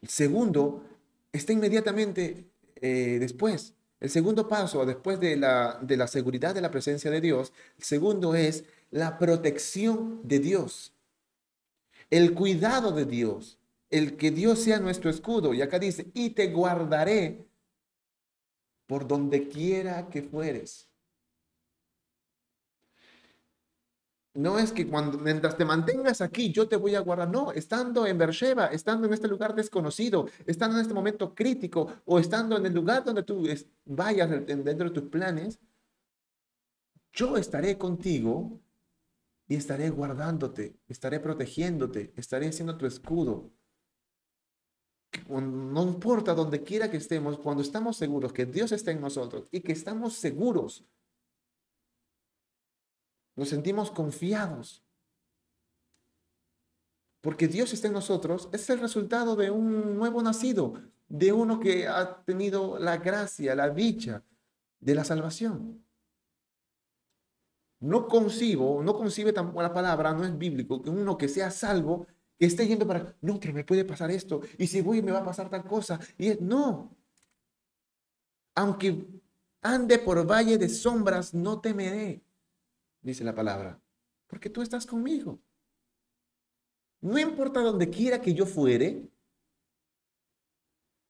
[0.00, 0.84] El segundo
[1.30, 3.74] está inmediatamente eh, después.
[4.00, 7.84] El segundo paso, después de la, de la seguridad de la presencia de Dios, el
[7.84, 10.94] segundo es la protección de Dios.
[12.10, 13.58] El cuidado de Dios.
[13.90, 15.54] El que Dios sea nuestro escudo.
[15.54, 17.46] Y acá dice, y te guardaré
[18.86, 20.88] por donde quiera que fueres.
[24.34, 27.28] No es que cuando, mientras te mantengas aquí, yo te voy a guardar.
[27.28, 32.18] No, estando en Beersheba, estando en este lugar desconocido, estando en este momento crítico o
[32.18, 33.48] estando en el lugar donde tú
[33.84, 35.58] vayas dentro de tus planes,
[37.12, 38.60] yo estaré contigo
[39.48, 43.50] y estaré guardándote, estaré protegiéndote, estaré siendo tu escudo.
[45.26, 49.60] No importa donde quiera que estemos, cuando estamos seguros que Dios está en nosotros y
[49.60, 50.86] que estamos seguros
[53.38, 54.84] nos sentimos confiados.
[57.20, 60.74] Porque Dios está en nosotros, es el resultado de un nuevo nacido,
[61.08, 64.24] de uno que ha tenido la gracia, la dicha
[64.80, 65.84] de la salvación.
[67.80, 72.06] No concibo, no concibe tampoco la palabra, no es bíblico, que uno que sea salvo,
[72.38, 75.20] que esté yendo para, no, pero me puede pasar esto, y si voy me va
[75.20, 76.00] a pasar tal cosa.
[76.16, 76.96] Y es, no.
[78.54, 79.06] Aunque
[79.62, 82.22] ande por valle de sombras, no temeré
[83.00, 83.80] dice la palabra,
[84.26, 85.40] porque tú estás conmigo.
[87.00, 89.08] No importa donde quiera que yo fuere,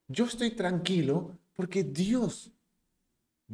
[0.07, 2.53] yo estoy tranquilo porque Dios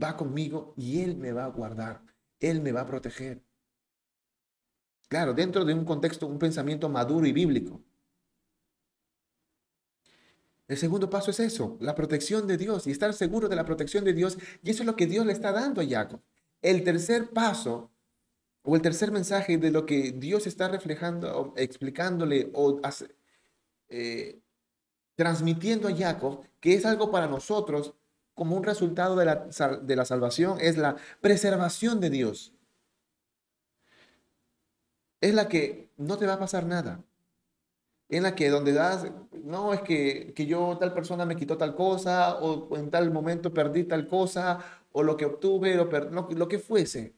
[0.01, 2.03] va conmigo y Él me va a guardar,
[2.41, 3.43] Él me va a proteger.
[5.09, 7.83] Claro, dentro de un contexto, un pensamiento maduro y bíblico.
[10.67, 14.05] El segundo paso es eso, la protección de Dios y estar seguro de la protección
[14.05, 14.39] de Dios.
[14.63, 16.21] Y eso es lo que Dios le está dando a Jacob.
[16.63, 17.91] El tercer paso
[18.63, 22.81] o el tercer mensaje de lo que Dios está reflejando, explicándole o
[23.91, 24.41] eh,
[25.17, 27.95] transmitiendo a Jacob, que es algo para nosotros
[28.35, 29.47] como un resultado de la,
[29.83, 32.53] de la salvación, es la preservación de Dios.
[35.21, 37.03] Es la que no te va a pasar nada.
[38.09, 39.07] En la que donde das,
[39.45, 43.55] no es que, que yo, tal persona me quitó tal cosa, o, en tal momento
[43.55, 44.59] perdí tal cosa,
[44.93, 45.89] o lo que obtuve, lo,
[46.31, 47.15] lo que fuese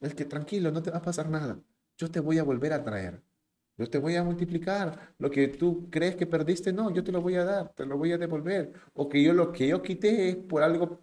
[0.00, 1.58] Es que tranquilo, no te va a pasar nada.
[1.98, 3.20] Yo te voy a volver a traer.
[3.76, 5.14] Yo te voy a multiplicar.
[5.18, 7.98] Lo que tú crees que perdiste, no, yo te lo voy a dar, te lo
[7.98, 8.72] voy a devolver.
[8.94, 11.00] O que yo lo que yo quité es por algo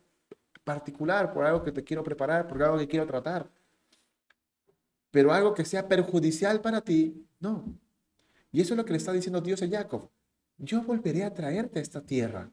[0.63, 3.49] particular, por algo que te quiero preparar, por algo que quiero tratar.
[5.11, 7.77] Pero algo que sea perjudicial para ti, no.
[8.51, 10.09] Y eso es lo que le está diciendo Dios a Jacob.
[10.57, 12.51] Yo volveré a traerte a esta tierra.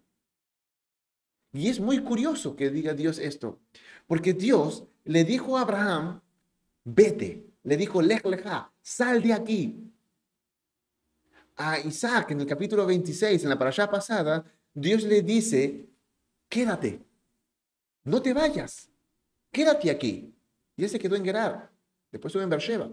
[1.53, 3.61] Y es muy curioso que diga Dios esto,
[4.07, 6.21] porque Dios le dijo a Abraham,
[6.85, 9.88] vete, le dijo, lej leja, sal de aquí.
[11.59, 15.89] A Isaac en el capítulo 26, en la parasha pasada, Dios le dice,
[16.49, 17.05] quédate,
[18.05, 18.89] no te vayas,
[19.51, 20.33] quédate aquí.
[20.77, 21.69] Y él se quedó en Gerar,
[22.13, 22.89] después estuvo en Beersheba.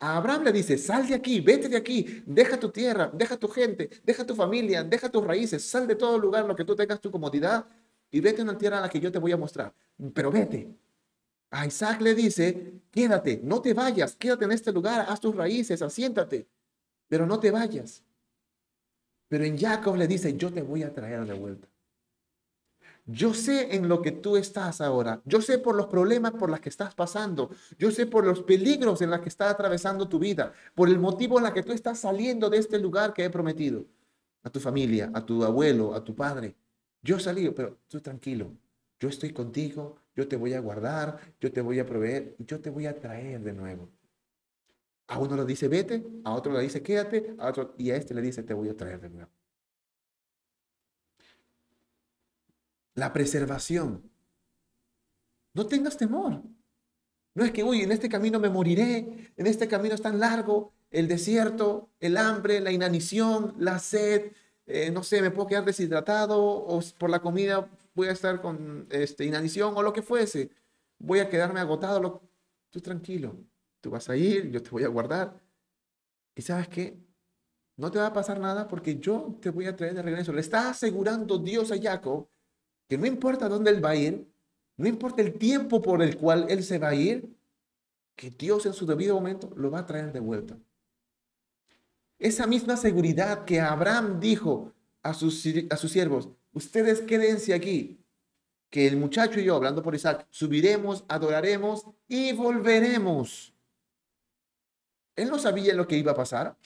[0.00, 3.46] A Abraham le dice, sal de aquí, vete de aquí, deja tu tierra, deja tu
[3.46, 6.98] gente, deja tu familia, deja tus raíces, sal de todo lugar, lo que tú tengas
[6.98, 7.66] tu comodidad
[8.10, 9.74] y vete a una tierra a la que yo te voy a mostrar.
[10.14, 10.74] Pero vete.
[11.50, 15.82] A Isaac le dice, quédate, no te vayas, quédate en este lugar, haz tus raíces,
[15.82, 16.48] asiéntate,
[17.08, 18.02] pero no te vayas.
[19.28, 21.68] Pero en Jacob le dice, yo te voy a traer de vuelta.
[23.08, 25.22] Yo sé en lo que tú estás ahora.
[25.24, 27.50] Yo sé por los problemas por los que estás pasando.
[27.78, 30.52] Yo sé por los peligros en los que está atravesando tu vida.
[30.74, 33.86] Por el motivo en el que tú estás saliendo de este lugar que he prometido.
[34.42, 36.56] A tu familia, a tu abuelo, a tu padre.
[37.00, 38.50] Yo salí, pero tú tranquilo.
[38.98, 39.98] Yo estoy contigo.
[40.16, 41.20] Yo te voy a guardar.
[41.40, 42.34] Yo te voy a proveer.
[42.40, 43.88] Yo te voy a traer de nuevo.
[45.08, 46.04] A uno le dice vete.
[46.24, 47.34] A otro le dice quédate.
[47.38, 49.30] A otro, y a este le dice te voy a traer de nuevo.
[52.96, 54.10] la preservación.
[55.54, 56.42] No tengas temor.
[57.34, 60.72] No es que, uy, en este camino me moriré, en este camino es tan largo,
[60.90, 64.32] el desierto, el hambre, la inanición, la sed,
[64.66, 68.86] eh, no sé, me puedo quedar deshidratado o por la comida voy a estar con
[68.90, 70.50] este, inanición o lo que fuese,
[70.98, 72.00] voy a quedarme agotado.
[72.00, 72.22] Lo...
[72.70, 73.36] Tú tranquilo,
[73.86, 75.40] tú vas a ir, yo te voy a guardar.
[76.34, 76.98] Y sabes qué,
[77.76, 80.32] no te va a pasar nada porque yo te voy a traer de regreso.
[80.32, 82.26] Le está asegurando Dios a Jacob
[82.88, 84.26] que no importa dónde él va a ir,
[84.76, 87.32] no importa el tiempo por el cual él se va a ir,
[88.16, 90.58] que Dios en su debido momento lo va a traer de vuelta.
[92.18, 94.72] Esa misma seguridad que Abraham dijo
[95.04, 98.00] a sus, a sus siervos, ustedes quédense aquí,
[98.68, 103.55] que el muchacho y yo, hablando por Isaac, subiremos, adoraremos y volveremos.
[105.16, 106.56] Él no sabía lo que iba a pasar.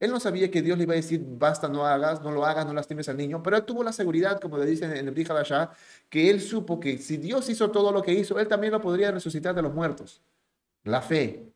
[0.00, 2.66] Él no sabía que Dios le iba a decir, basta, no hagas, no lo hagas,
[2.66, 5.70] no lastimes al niño, pero él tuvo la seguridad, como le dicen en el allá,
[6.10, 9.12] que él supo que si Dios hizo todo lo que hizo, él también lo podría
[9.12, 10.20] resucitar de los muertos.
[10.82, 11.52] La fe.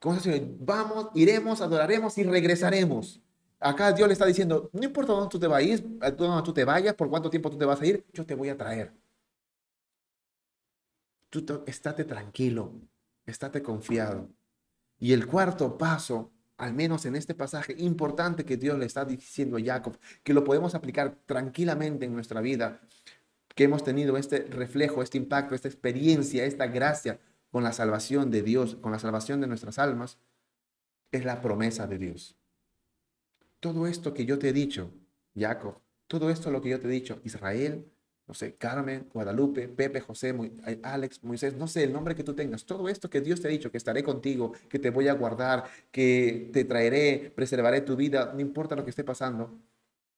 [0.00, 3.20] ¿Cómo se Vamos, iremos, adoraremos y regresaremos.
[3.60, 5.82] Acá Dios le está diciendo, no importa dónde tú te vayas,
[6.16, 8.48] dónde tú te vayas, por cuánto tiempo tú te vas a ir, yo te voy
[8.48, 8.92] a traer.
[11.30, 12.72] Tú estate tranquilo,
[13.30, 14.28] estate confiado.
[14.98, 19.56] Y el cuarto paso, al menos en este pasaje importante que Dios le está diciendo
[19.56, 22.80] a Jacob, que lo podemos aplicar tranquilamente en nuestra vida,
[23.54, 27.20] que hemos tenido este reflejo, este impacto, esta experiencia, esta gracia
[27.50, 30.18] con la salvación de Dios, con la salvación de nuestras almas,
[31.10, 32.36] es la promesa de Dios.
[33.60, 34.92] Todo esto que yo te he dicho,
[35.34, 37.90] Jacob, todo esto lo que yo te he dicho, Israel,
[38.28, 40.34] no sé, Carmen, Guadalupe, Pepe, José,
[40.82, 43.50] Alex, Moisés, no sé, el nombre que tú tengas, todo esto que Dios te ha
[43.50, 48.32] dicho, que estaré contigo, que te voy a guardar, que te traeré, preservaré tu vida,
[48.34, 49.58] no importa lo que esté pasando,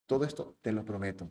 [0.06, 1.30] todo esto te lo prometo.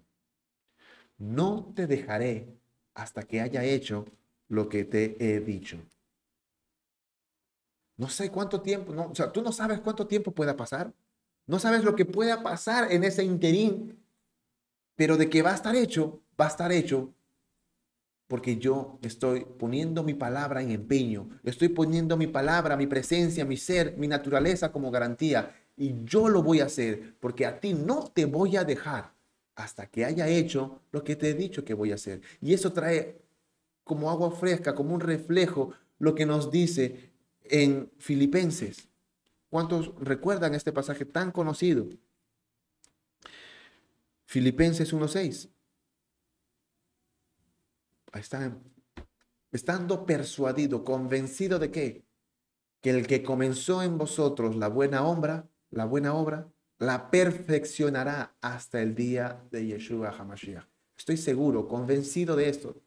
[1.17, 2.47] No te dejaré
[2.93, 4.05] hasta que haya hecho
[4.47, 5.77] lo que te he dicho.
[7.97, 10.93] No sé cuánto tiempo, no, o sea, tú no sabes cuánto tiempo pueda pasar.
[11.45, 13.99] No sabes lo que pueda pasar en ese interín,
[15.00, 17.14] pero de que va a estar hecho, va a estar hecho
[18.28, 23.56] porque yo estoy poniendo mi palabra en empeño, estoy poniendo mi palabra, mi presencia, mi
[23.56, 25.56] ser, mi naturaleza como garantía.
[25.78, 29.14] Y yo lo voy a hacer porque a ti no te voy a dejar
[29.56, 32.20] hasta que haya hecho lo que te he dicho que voy a hacer.
[32.41, 33.22] Y eso trae
[33.86, 37.14] como agua fresca, como un reflejo, lo que nos dice
[37.45, 38.89] en Filipenses.
[39.50, 41.88] ¿Cuántos recuerdan este pasaje tan conocido?
[44.30, 45.49] Filipenses 1.6
[49.51, 52.05] estando persuadido, convencido de que,
[52.84, 58.93] el que comenzó en vosotros la buena obra, la buena obra, la perfeccionará hasta el
[58.93, 60.67] día de Yeshua HaMashiach.
[60.95, 62.80] Estoy seguro, convencido de esto,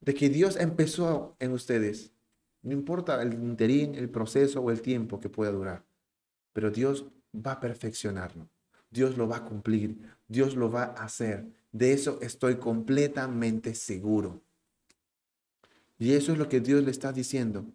[0.00, 2.12] de que Dios empezó en ustedes.
[2.62, 5.84] No importa el interín, el proceso o el tiempo que pueda durar,
[6.52, 8.48] pero Dios va a perfeccionarlo.
[8.90, 11.46] Dios lo va a cumplir, Dios lo va a hacer.
[11.72, 14.42] De eso estoy completamente seguro.
[15.98, 17.66] Y eso es lo que Dios le está diciendo.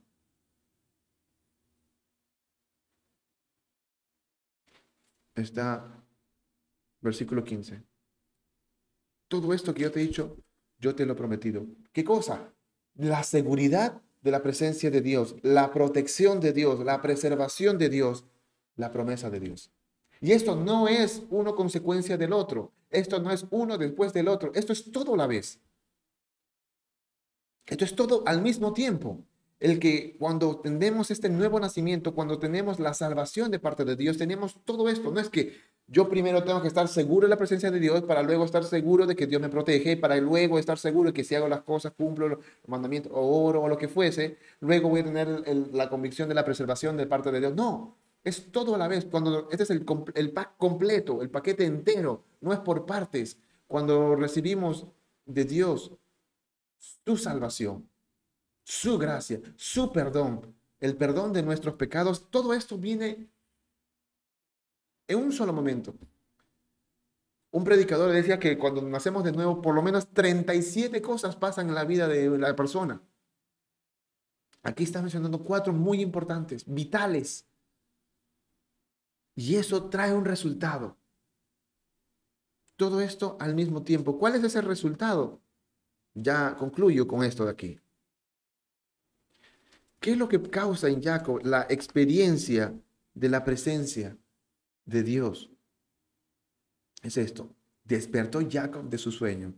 [5.36, 6.04] Está
[7.02, 7.84] versículo 15.
[9.28, 10.38] Todo esto que yo te he dicho,
[10.80, 11.66] yo te lo he prometido.
[11.92, 12.54] ¿Qué cosa?
[12.96, 18.26] La seguridad de la presencia de Dios, la protección de Dios, la preservación de Dios,
[18.76, 19.72] la promesa de Dios.
[20.24, 22.72] Y esto no es uno consecuencia del otro.
[22.90, 24.54] Esto no es uno después del otro.
[24.56, 25.60] Esto es todo a la vez.
[27.66, 29.20] Esto es todo al mismo tiempo.
[29.60, 34.18] El que cuando tenemos este nuevo nacimiento, cuando tenemos la salvación de parte de Dios,
[34.18, 35.12] tenemos todo esto.
[35.12, 35.58] No es que
[35.88, 39.06] yo primero tengo que estar seguro de la presencia de Dios para luego estar seguro
[39.06, 41.92] de que Dios me protege, para luego estar seguro de que si hago las cosas,
[41.98, 45.28] cumplo los mandamientos o oro o lo que fuese, luego voy a tener
[45.74, 47.54] la convicción de la preservación de parte de Dios.
[47.56, 49.06] No, es todo a la vez.
[49.06, 53.38] Cuando este es el, el pack completo, el paquete entero, no es por partes.
[53.68, 54.88] Cuando recibimos
[55.26, 55.92] de Dios
[56.78, 57.90] su salvación,
[58.64, 63.30] su gracia, su perdón, el perdón de nuestros pecados, todo esto viene
[65.08, 65.94] en un solo momento.
[67.52, 71.76] Un predicador decía que cuando nacemos de nuevo, por lo menos 37 cosas pasan en
[71.76, 73.02] la vida de la persona.
[74.64, 77.46] Aquí está mencionando cuatro muy importantes, vitales.
[79.36, 80.98] Y eso trae un resultado.
[82.76, 84.18] Todo esto al mismo tiempo.
[84.18, 85.42] ¿Cuál es ese resultado?
[86.14, 87.80] Ya concluyo con esto de aquí.
[90.00, 92.78] ¿Qué es lo que causa en Jacob la experiencia
[93.14, 94.18] de la presencia
[94.86, 95.50] de Dios?
[97.02, 97.56] Es esto.
[97.84, 99.54] Despertó Jacob de su sueño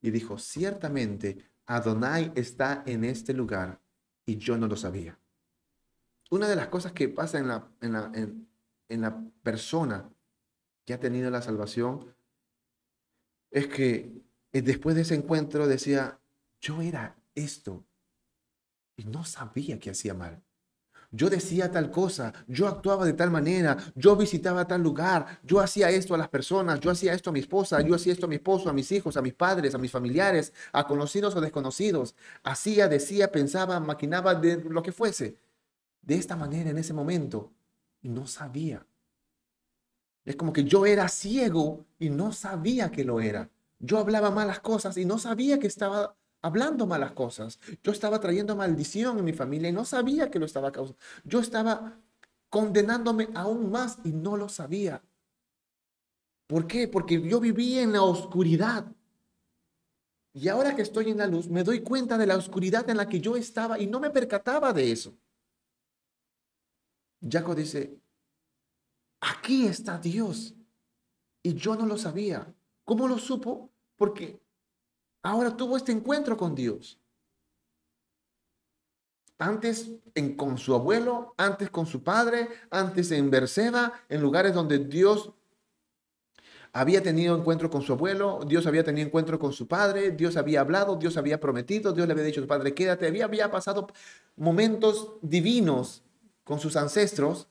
[0.00, 3.80] y dijo, ciertamente Adonai está en este lugar
[4.24, 5.18] y yo no lo sabía.
[6.30, 8.12] Una de las cosas que pasa en la,
[8.88, 10.08] la persona
[10.84, 12.14] que ha tenido la salvación
[13.50, 14.22] es que
[14.52, 16.18] y después de ese encuentro decía,
[16.60, 17.84] yo era esto
[18.96, 20.42] y no sabía que hacía mal.
[21.10, 25.88] Yo decía tal cosa, yo actuaba de tal manera, yo visitaba tal lugar, yo hacía
[25.88, 28.34] esto a las personas, yo hacía esto a mi esposa, yo hacía esto a mi
[28.34, 32.14] esposo, a mis hijos, a mis padres, a mis familiares, a conocidos o desconocidos.
[32.42, 35.38] Hacía, decía, pensaba, maquinaba de lo que fuese.
[36.02, 37.52] De esta manera en ese momento.
[38.02, 38.86] No sabía.
[40.24, 43.50] Es como que yo era ciego y no sabía que lo era.
[43.78, 47.58] Yo hablaba malas cosas y no sabía que estaba hablando malas cosas.
[47.82, 51.00] Yo estaba trayendo maldición en mi familia y no sabía que lo estaba causando.
[51.24, 51.98] Yo estaba
[52.50, 55.02] condenándome aún más y no lo sabía.
[56.46, 56.88] ¿Por qué?
[56.88, 58.86] Porque yo vivía en la oscuridad.
[60.32, 63.08] Y ahora que estoy en la luz, me doy cuenta de la oscuridad en la
[63.08, 65.14] que yo estaba y no me percataba de eso.
[67.20, 67.98] Jacob dice,
[69.20, 70.54] aquí está Dios.
[71.42, 72.52] Y yo no lo sabía.
[72.84, 73.70] ¿Cómo lo supo?
[73.96, 74.40] Porque
[75.22, 76.98] ahora tuvo este encuentro con Dios.
[79.38, 84.78] Antes en, con su abuelo, antes con su padre, antes en Berseba, en lugares donde
[84.78, 85.32] Dios
[86.72, 90.60] había tenido encuentro con su abuelo, Dios había tenido encuentro con su padre, Dios había
[90.60, 93.88] hablado, Dios había prometido, Dios le había dicho a su padre, quédate, había, había pasado
[94.36, 96.02] momentos divinos
[96.48, 97.46] con sus ancestros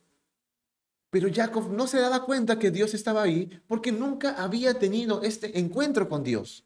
[1.09, 5.57] pero Jacob no se daba cuenta que Dios estaba ahí porque nunca había tenido este
[5.57, 6.65] encuentro con Dios.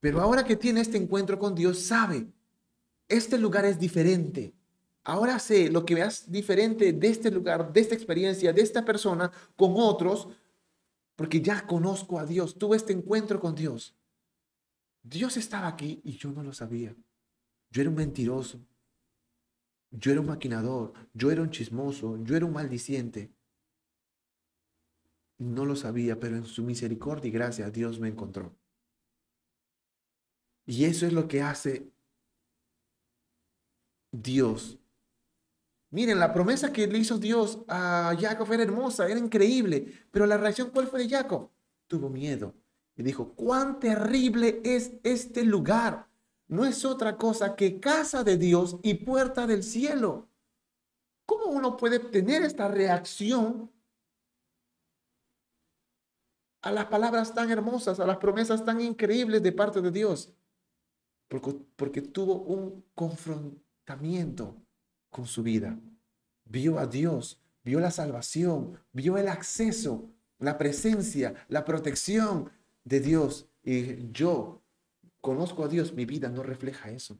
[0.00, 2.26] Pero ahora que tiene este encuentro con Dios, sabe,
[3.08, 4.54] este lugar es diferente.
[5.04, 9.30] Ahora sé lo que veas diferente de este lugar, de esta experiencia, de esta persona
[9.56, 10.28] con otros,
[11.16, 13.94] porque ya conozco a Dios, tuve este encuentro con Dios.
[15.02, 16.94] Dios estaba aquí y yo no lo sabía.
[17.70, 18.58] Yo era un mentiroso,
[19.90, 23.32] yo era un maquinador, yo era un chismoso, yo era un maldiciente.
[25.38, 28.54] No lo sabía, pero en su misericordia y gracia Dios me encontró.
[30.66, 31.90] Y eso es lo que hace
[34.12, 34.78] Dios.
[35.90, 40.36] Miren, la promesa que le hizo Dios a Jacob era hermosa, era increíble, pero la
[40.36, 41.50] reacción ¿cuál fue de Jacob?
[41.88, 42.54] Tuvo miedo
[42.96, 46.09] y dijo, cuán terrible es este lugar
[46.50, 50.28] no es otra cosa que casa de Dios y puerta del cielo.
[51.24, 53.70] ¿Cómo uno puede tener esta reacción
[56.62, 60.34] a las palabras tan hermosas, a las promesas tan increíbles de parte de Dios?
[61.28, 64.56] Porque, porque tuvo un confrontamiento
[65.08, 65.78] con su vida.
[66.46, 72.50] Vio a Dios, vio la salvación, vio el acceso, la presencia, la protección
[72.82, 73.46] de Dios.
[73.62, 74.60] Y yo
[75.20, 77.18] conozco a Dios, mi vida no refleja eso.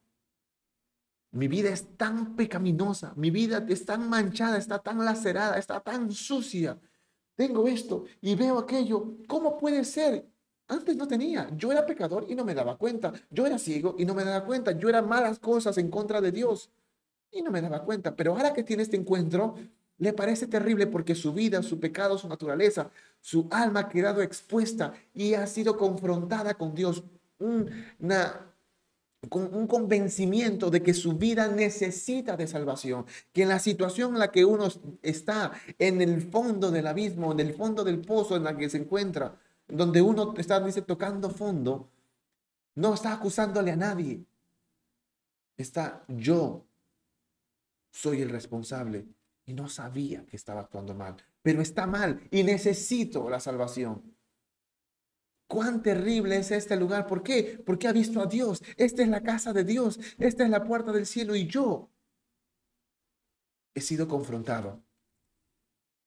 [1.32, 6.10] Mi vida es tan pecaminosa, mi vida es tan manchada, está tan lacerada, está tan
[6.10, 6.78] sucia.
[7.36, 9.16] Tengo esto y veo aquello.
[9.28, 10.26] ¿Cómo puede ser?
[10.66, 11.48] Antes no tenía.
[11.56, 13.12] Yo era pecador y no me daba cuenta.
[13.30, 14.72] Yo era ciego y no me daba cuenta.
[14.72, 16.70] Yo era malas cosas en contra de Dios
[17.30, 18.14] y no me daba cuenta.
[18.16, 19.54] Pero ahora que tiene este encuentro,
[19.98, 22.90] le parece terrible porque su vida, su pecado, su naturaleza,
[23.20, 27.04] su alma ha quedado expuesta y ha sido confrontada con Dios.
[27.40, 28.46] Una,
[29.30, 34.30] un convencimiento de que su vida necesita de salvación, que en la situación en la
[34.30, 34.68] que uno
[35.02, 38.78] está, en el fondo del abismo, en el fondo del pozo en la que se
[38.78, 39.38] encuentra,
[39.68, 41.88] donde uno está, dice, tocando fondo,
[42.74, 44.24] no está acusándole a nadie.
[45.56, 46.64] Está yo,
[47.90, 49.06] soy el responsable
[49.44, 54.02] y no sabía que estaba actuando mal, pero está mal y necesito la salvación.
[55.50, 57.06] Cuán terrible es este lugar.
[57.06, 57.60] ¿Por qué?
[57.66, 58.62] Porque ha visto a Dios.
[58.76, 59.98] Esta es la casa de Dios.
[60.18, 61.90] Esta es la puerta del cielo y yo
[63.74, 64.82] he sido confrontado.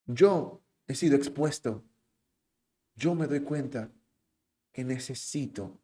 [0.06, 1.84] Yo he sido expuesto
[2.96, 3.92] yo me doy cuenta
[4.72, 5.80] que necesito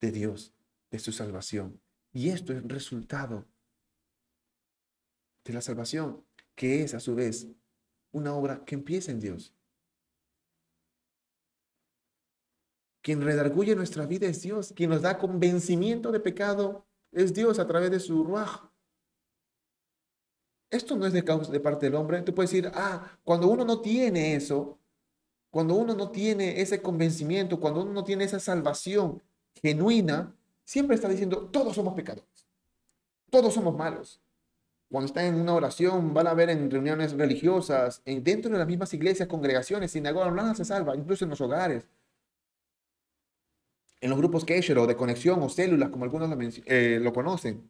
[0.00, 0.54] de Dios,
[0.90, 1.80] de su salvación.
[2.12, 3.46] Y esto es resultado
[5.44, 6.24] de la salvación,
[6.54, 7.48] que es a su vez
[8.12, 9.54] una obra que empieza en Dios.
[13.08, 14.74] Quien redarguye nuestra vida es Dios.
[14.76, 18.68] Quien nos da convencimiento de pecado es Dios a través de su ruaj.
[20.68, 22.20] Esto no es de, causa, de parte del hombre.
[22.20, 24.78] Tú puedes decir, ah, cuando uno no tiene eso,
[25.48, 29.22] cuando uno no tiene ese convencimiento, cuando uno no tiene esa salvación
[29.54, 30.36] genuina,
[30.66, 32.46] siempre está diciendo, todos somos pecadores,
[33.30, 34.20] todos somos malos.
[34.90, 38.92] Cuando están en una oración, van a ver en reuniones religiosas, dentro de las mismas
[38.92, 41.88] iglesias, congregaciones, sinagogas, nada se salva, incluso en los hogares.
[44.00, 47.68] En los grupos Kesher o de conexión o células, como algunos lo, eh, lo conocen.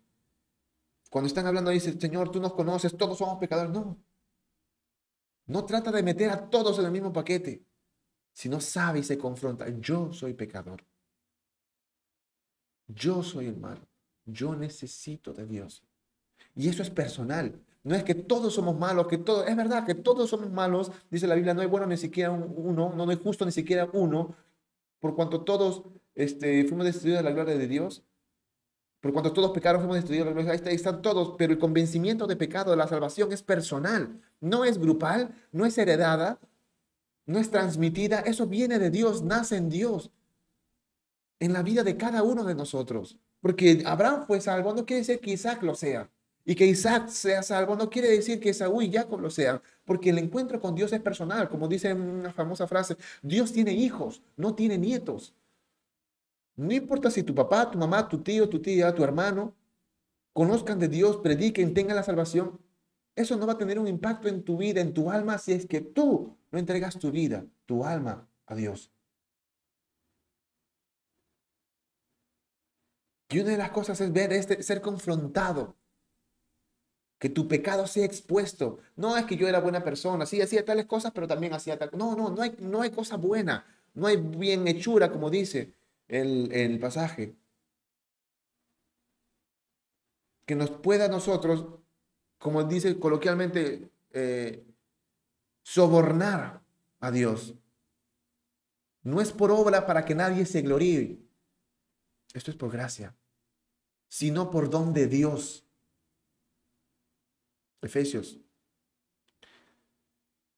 [1.11, 3.73] Cuando están hablando, dicen, Señor, tú nos conoces, todos somos pecadores.
[3.73, 3.97] No.
[5.47, 7.65] No trata de meter a todos en el mismo paquete.
[8.33, 10.85] Si no sabe y se confronta, yo soy pecador.
[12.87, 13.81] Yo soy el malo.
[14.27, 15.83] Yo necesito de Dios.
[16.55, 17.59] Y eso es personal.
[17.83, 21.27] No es que todos somos malos, que todo, es verdad que todos somos malos, dice
[21.27, 24.35] la Biblia, no hay bueno ni siquiera uno, no hay justo ni siquiera uno,
[25.01, 25.85] por cuanto todos
[26.19, 28.03] este, fuimos destruidos de la gloria de Dios,
[29.01, 31.53] por cuanto todos pecaron, fuimos destruidos de la gloria de Dios, ahí están todos, pero
[31.53, 36.41] el convencimiento de pecado, de la salvación es personal, no es grupal, no es heredada,
[37.25, 40.11] no es transmitida, eso viene de Dios, nace en Dios,
[41.39, 43.17] en la vida de cada uno de nosotros.
[43.41, 46.11] Porque Abraham fue salvo, no quiere decir que Isaac lo sea.
[46.45, 50.11] Y que Isaac sea salvo no quiere decir que Saúl y Jacob lo sean, porque
[50.11, 54.55] el encuentro con Dios es personal, como dice una famosa frase, Dios tiene hijos, no
[54.55, 55.35] tiene nietos.
[56.59, 59.55] No importa si tu papá, tu mamá, tu tío, tu tía, tu hermano
[60.33, 62.61] conozcan de Dios, prediquen, tengan la salvación,
[63.17, 65.67] eso no va a tener un impacto en tu vida, en tu alma, si es
[65.67, 68.93] que tú no entregas tu vida, tu alma a Dios.
[73.31, 75.77] Y una de las cosas es ver este, ser confrontado.
[77.19, 78.79] Que tu pecado sea expuesto.
[78.97, 81.91] No es que yo era buena persona, sí, hacía tales cosas, pero también hacía tal.
[81.95, 83.67] No, no, no hay, no hay cosa buena.
[83.95, 85.78] No hay bien hechura, como dice
[86.09, 87.37] el, el pasaje.
[90.47, 91.79] Que nos pueda nosotros
[92.39, 94.65] como dice coloquialmente, eh,
[95.63, 96.63] sobornar
[97.01, 97.55] a Dios.
[99.03, 101.19] No es por obra para que nadie se gloríe.
[102.33, 103.17] Esto es por gracia,
[104.09, 105.65] sino por don de Dios.
[107.83, 108.39] Efesios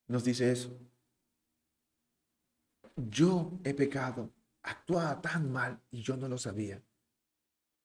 [0.06, 0.76] nos dice eso.
[2.96, 4.30] Yo he pecado,
[4.70, 6.82] actuaba tan mal y yo no lo sabía.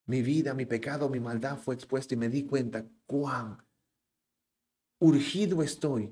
[0.06, 3.66] Mi vida, mi pecado, mi maldad fue expuesta y me di cuenta cuán
[5.00, 6.12] urgido estoy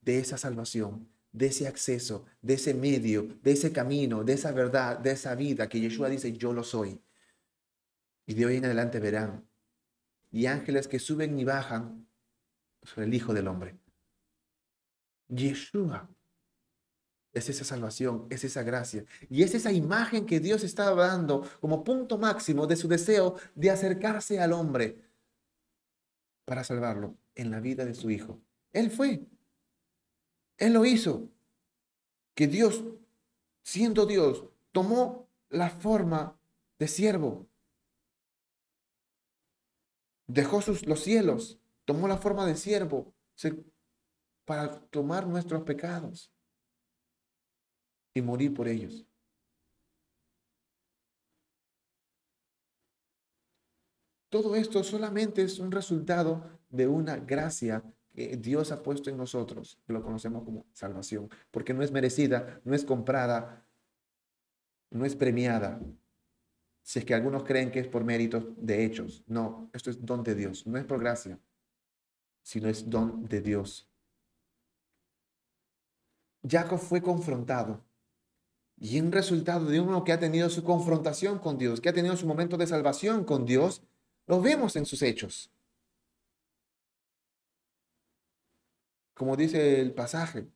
[0.00, 4.98] de esa salvación, de ese acceso, de ese medio, de ese camino, de esa verdad,
[4.98, 7.02] de esa vida que Yeshua dice, yo lo soy.
[8.26, 9.48] Y de hoy en adelante verán.
[10.30, 12.08] Y ángeles que suben y bajan
[12.82, 13.78] sobre el Hijo del Hombre.
[15.28, 16.08] Yeshua
[17.32, 19.04] es esa salvación, es esa gracia.
[19.28, 23.70] Y es esa imagen que Dios está dando como punto máximo de su deseo de
[23.70, 24.98] acercarse al hombre
[26.44, 28.40] para salvarlo en la vida de su hijo.
[28.72, 29.24] Él fue.
[30.56, 31.28] Él lo hizo.
[32.34, 32.84] Que Dios,
[33.62, 36.36] siendo Dios, tomó la forma
[36.78, 37.46] de siervo.
[40.26, 43.12] Dejó sus, los cielos, tomó la forma de siervo
[44.44, 46.30] para tomar nuestros pecados
[48.14, 49.06] y morir por ellos.
[54.28, 57.82] Todo esto solamente es un resultado de una gracia
[58.12, 62.60] que Dios ha puesto en nosotros, que lo conocemos como salvación, porque no es merecida,
[62.64, 63.66] no es comprada,
[64.90, 65.80] no es premiada.
[66.82, 69.24] Si es que algunos creen que es por méritos de hechos.
[69.26, 70.66] No, esto es don de Dios.
[70.66, 71.38] No es por gracia,
[72.42, 73.88] sino es don de Dios.
[76.48, 77.84] Jacob fue confrontado.
[78.80, 82.16] Y en resultado de uno que ha tenido su confrontación con Dios, que ha tenido
[82.16, 83.82] su momento de salvación con Dios,
[84.26, 85.52] lo vemos en sus hechos.
[89.12, 90.48] Como dice el pasaje,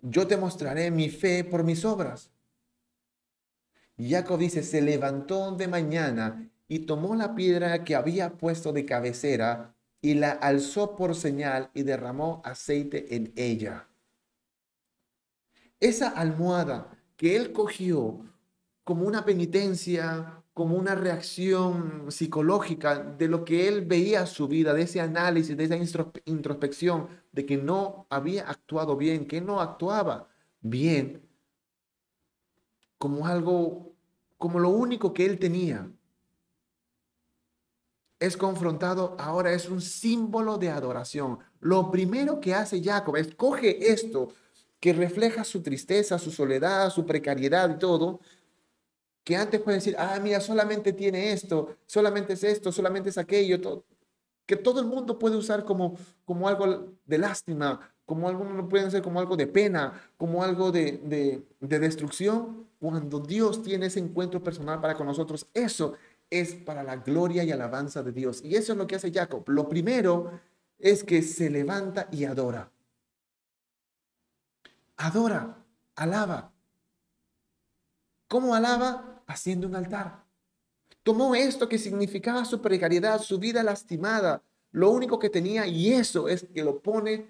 [0.00, 2.30] yo te mostraré mi fe por mis obras.
[3.96, 8.84] Y Jacob dice, se levantó de mañana y tomó la piedra que había puesto de
[8.84, 13.88] cabecera y la alzó por señal y derramó aceite en ella.
[15.80, 18.24] Esa almohada que él cogió
[18.84, 24.82] como una penitencia, como una reacción psicológica de lo que él veía su vida, de
[24.82, 25.76] ese análisis, de esa
[26.24, 30.28] introspección, de que no había actuado bien, que no actuaba
[30.60, 31.28] bien,
[32.96, 33.92] como algo,
[34.38, 35.90] como lo único que él tenía.
[38.18, 41.38] Es confrontado, ahora es un símbolo de adoración.
[41.60, 44.28] Lo primero que hace Jacob es coge esto
[44.80, 48.20] que refleja su tristeza, su soledad, su precariedad y todo,
[49.24, 53.84] que antes puede decir, ah, mira, solamente tiene esto, solamente es esto, solamente es aquello,
[54.46, 58.90] que todo el mundo puede usar como, como algo de lástima, como algo, no pueden
[58.90, 63.98] ser como algo de pena, como algo de, de, de destrucción, cuando Dios tiene ese
[63.98, 65.94] encuentro personal para con nosotros, eso
[66.30, 68.42] es para la gloria y alabanza de Dios.
[68.44, 69.42] Y eso es lo que hace Jacob.
[69.48, 70.30] Lo primero
[70.78, 72.70] es que se levanta y adora.
[74.96, 76.52] Adora, alaba.
[78.28, 79.22] ¿Cómo alaba?
[79.26, 80.24] Haciendo un altar.
[81.02, 84.42] Tomó esto que significaba su precariedad, su vida lastimada,
[84.72, 87.28] lo único que tenía, y eso es que lo pone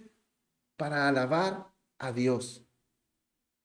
[0.76, 2.64] para alabar a Dios.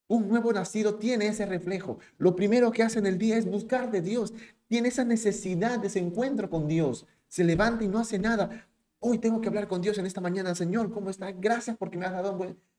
[0.07, 1.99] Un nuevo nacido tiene ese reflejo.
[2.17, 4.33] Lo primero que hace en el día es buscar de Dios.
[4.67, 7.05] Tiene esa necesidad de ese encuentro con Dios.
[7.29, 8.67] Se levanta y no hace nada.
[8.99, 10.53] Hoy tengo que hablar con Dios en esta mañana.
[10.53, 11.31] Señor, ¿cómo está?
[11.31, 12.37] Gracias porque me has dado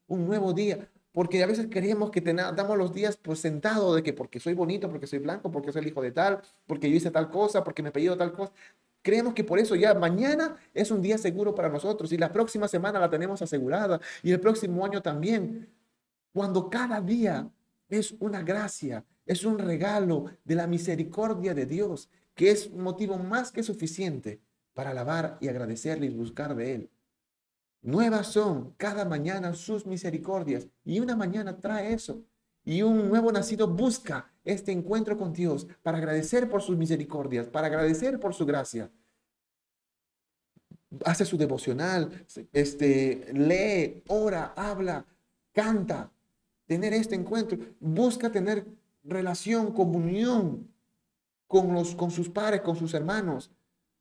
[0.08, 0.90] un, nuevo día.
[1.12, 4.88] Porque a veces creemos que damos los días pues sentado de que porque soy bonito,
[4.90, 7.82] porque soy blanco, porque soy el hijo de tal, porque yo hice tal cosa, porque
[7.82, 8.52] me he pedido tal cosa.
[9.02, 12.68] Creemos que por eso ya mañana es un día seguro para nosotros y la próxima
[12.68, 15.68] semana la tenemos asegurada y el próximo año también.
[16.32, 17.50] Cuando cada día
[17.88, 23.52] es una gracia, es un regalo de la misericordia de Dios, que es motivo más
[23.52, 24.40] que suficiente
[24.72, 26.90] para alabar y agradecerle y buscar de Él.
[27.82, 32.22] Nuevas son cada mañana sus misericordias y una mañana trae eso.
[32.64, 37.66] Y un nuevo nacido busca este encuentro con Dios para agradecer por sus misericordias, para
[37.66, 38.88] agradecer por su gracia.
[41.04, 45.04] Hace su devocional, este, lee, ora, habla,
[45.52, 46.12] canta,
[46.66, 48.64] tener este encuentro, busca tener
[49.02, 50.72] relación, comunión
[51.48, 53.50] con, los, con sus padres, con sus hermanos.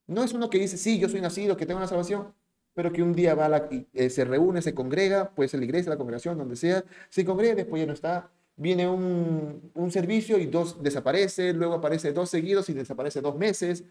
[0.06, 2.34] No es uno que dice, sí, yo soy nacido, que tengo una salvación,
[2.74, 5.98] pero que un día va eh, se reúne, se congrega, puede ser la iglesia, la
[5.98, 8.32] congregación, donde sea, se congrega, después ya no está.
[8.56, 13.84] Viene un, un servicio y dos desaparece, luego aparece dos seguidos y desaparece dos meses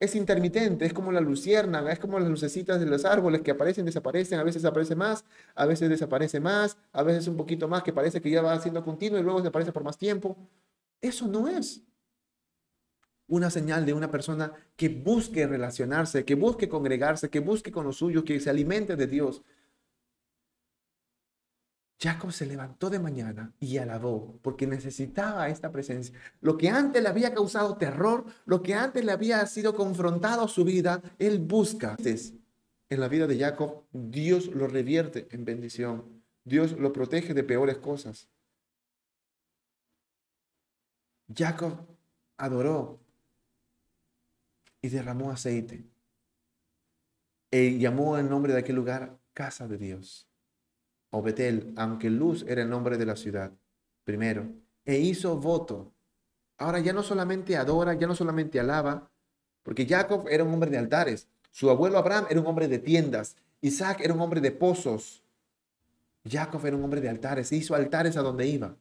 [0.00, 3.84] es intermitente, es como la luciérnaga, es como las lucecitas de los árboles que aparecen,
[3.84, 7.92] desaparecen, a veces aparece más, a veces desaparece más, a veces un poquito más que
[7.92, 10.36] parece que ya va siendo continuo y luego desaparece por más tiempo.
[11.02, 11.82] Eso no es
[13.30, 17.96] una señal de una persona que busque relacionarse, que busque congregarse, que busque con los
[17.96, 19.42] suyos, que se alimente de Dios.
[21.98, 26.18] Jacob se levantó de mañana y alabó porque necesitaba esta presencia.
[26.40, 30.64] Lo que antes le había causado terror, lo que antes le había sido confrontado su
[30.64, 31.96] vida, él busca.
[32.02, 36.22] En la vida de Jacob, Dios lo revierte en bendición.
[36.42, 38.28] Dios lo protege de peores cosas.
[41.32, 41.86] Jacob
[42.38, 42.98] adoró
[44.82, 45.84] y derramó aceite.
[47.50, 50.30] Y llamó el nombre de aquel lugar casa de Dios
[51.10, 53.52] o Betel, aunque Luz era el nombre de la ciudad,
[54.04, 54.48] primero,
[54.84, 55.92] e hizo voto.
[56.56, 59.10] Ahora ya no solamente adora, ya no solamente alaba,
[59.62, 63.36] porque Jacob era un hombre de altares, su abuelo Abraham era un hombre de tiendas,
[63.60, 65.22] Isaac era un hombre de pozos,
[66.28, 68.76] Jacob era un hombre de altares, hizo altares a donde iba.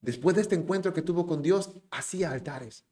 [0.00, 2.84] Después de este encuentro que tuvo con Dios, hacía altares.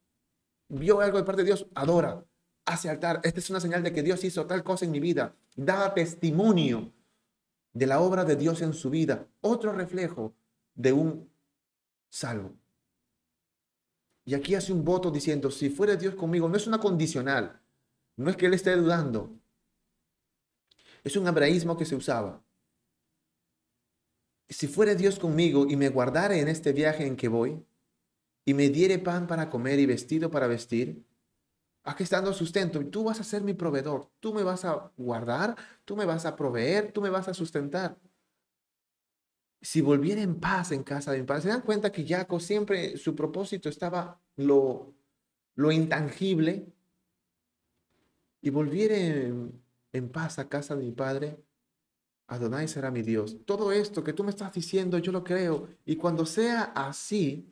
[0.74, 2.24] Vio algo de parte de Dios, adora,
[2.64, 3.20] hace altar.
[3.24, 5.36] Esta es una señal de que Dios hizo tal cosa en mi vida.
[5.54, 6.94] Daba testimonio
[7.74, 10.34] de la obra de Dios en su vida, otro reflejo
[10.74, 11.30] de un
[12.08, 12.56] salvo.
[14.24, 17.60] Y aquí hace un voto diciendo, si fuera Dios conmigo, no es una condicional,
[18.16, 19.30] no es que él esté dudando,
[21.04, 22.42] es un hebraísmo que se usaba.
[24.48, 27.62] si fuere Dios conmigo y me guardare en este viaje en que voy,
[28.44, 31.04] y me diere pan para comer y vestido para vestir,
[31.84, 35.56] aquí está dando sustento, tú vas a ser mi proveedor, tú me vas a guardar,
[35.84, 37.98] tú me vas a proveer, tú me vas a sustentar.
[39.60, 42.96] Si volviera en paz en casa de mi padre, se dan cuenta que Jacob siempre
[42.96, 44.94] su propósito estaba lo,
[45.54, 46.72] lo intangible,
[48.42, 49.62] y volviera en,
[49.92, 51.40] en paz a casa de mi padre,
[52.26, 53.36] Adonai será mi Dios.
[53.44, 55.68] Todo esto que tú me estás diciendo, yo lo creo.
[55.84, 57.51] Y cuando sea así,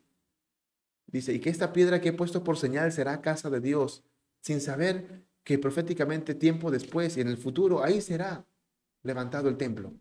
[1.11, 4.03] dice, y que esta piedra que he puesto por señal será casa de Dios,
[4.41, 8.45] sin saber que proféticamente tiempo después y en el futuro ahí será
[9.03, 9.93] levantado el templo.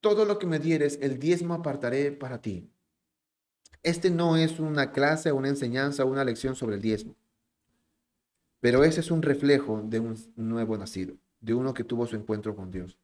[0.00, 2.68] Todo lo que me dieres, el diezmo apartaré para ti.
[3.82, 7.16] Este no es una clase, una enseñanza, una lección sobre el diezmo.
[8.60, 12.54] Pero ese es un reflejo de un nuevo nacido, de uno que tuvo su encuentro
[12.54, 12.96] con Dios,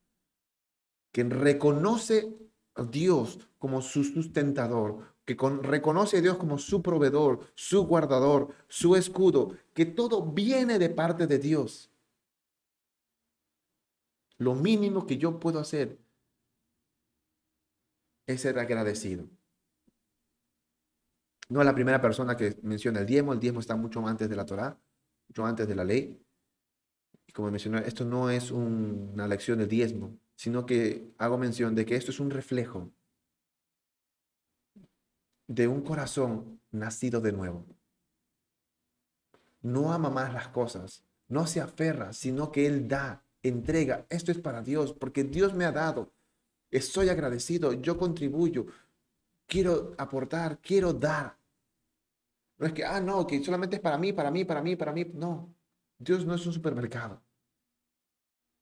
[1.10, 2.36] que reconoce
[2.74, 8.96] a Dios como su sustentador, que reconoce a Dios como su proveedor, su guardador, su
[8.96, 11.90] escudo, que todo viene de parte de Dios.
[14.38, 15.98] Lo mínimo que yo puedo hacer
[18.26, 19.28] es ser agradecido.
[21.50, 24.36] No es la primera persona que menciona el diezmo, el diezmo está mucho antes de
[24.36, 24.80] la Torá
[25.28, 26.18] mucho antes de la ley.
[27.26, 31.84] Y como mencioné, esto no es una lección de diezmo, sino que hago mención de
[31.84, 32.90] que esto es un reflejo
[35.48, 37.66] de un corazón nacido de nuevo.
[39.60, 44.06] No ama más las cosas, no se aferra, sino que Él da, entrega.
[44.08, 46.12] Esto es para Dios, porque Dios me ha dado.
[46.70, 48.66] Estoy agradecido, yo contribuyo,
[49.46, 51.36] quiero aportar, quiero dar.
[52.58, 54.92] No es que, ah, no, que solamente es para mí, para mí, para mí, para
[54.92, 55.10] mí.
[55.14, 55.54] No,
[55.98, 57.22] Dios no es un supermercado.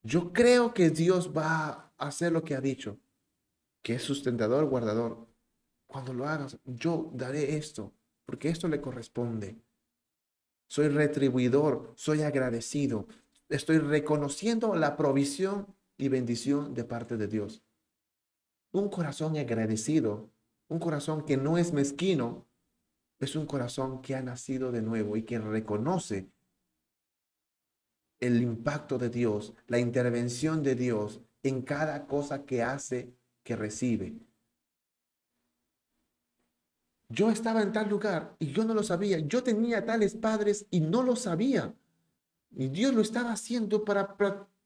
[0.03, 2.99] Yo creo que Dios va a hacer lo que ha dicho,
[3.83, 5.27] que es sustentador, guardador.
[5.87, 7.93] Cuando lo hagas, yo daré esto,
[8.25, 9.57] porque esto le corresponde.
[10.69, 13.07] Soy retribuidor, soy agradecido,
[13.49, 17.63] estoy reconociendo la provisión y bendición de parte de Dios.
[18.73, 20.31] Un corazón agradecido,
[20.69, 22.47] un corazón que no es mezquino,
[23.21, 26.29] es un corazón que ha nacido de nuevo y que reconoce
[28.21, 34.17] el impacto de Dios, la intervención de Dios en cada cosa que hace, que recibe.
[37.09, 39.19] Yo estaba en tal lugar y yo no lo sabía.
[39.21, 41.73] Yo tenía tales padres y no lo sabía.
[42.51, 44.17] Y Dios lo estaba haciendo para,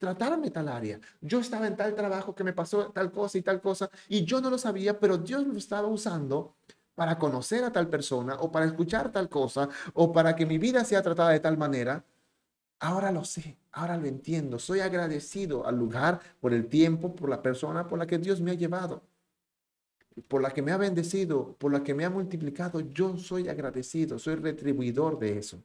[0.01, 0.99] tratarme tal área.
[1.21, 4.41] Yo estaba en tal trabajo que me pasó tal cosa y tal cosa y yo
[4.41, 6.57] no lo sabía, pero Dios lo estaba usando
[6.95, 10.85] para conocer a tal persona o para escuchar tal cosa o para que mi vida
[10.85, 12.05] sea tratada de tal manera,
[12.81, 14.59] ahora lo sé, ahora lo entiendo.
[14.59, 18.53] Soy agradecido al lugar, por el tiempo, por la persona por la que Dios me
[18.53, 19.03] ha llevado,
[20.29, 22.81] por la que me ha bendecido, por la que me ha multiplicado.
[22.81, 25.63] Yo soy agradecido, soy retribuidor de eso.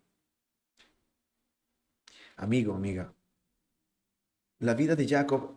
[2.37, 3.13] Amigo, amiga,
[4.59, 5.55] la vida de Jacob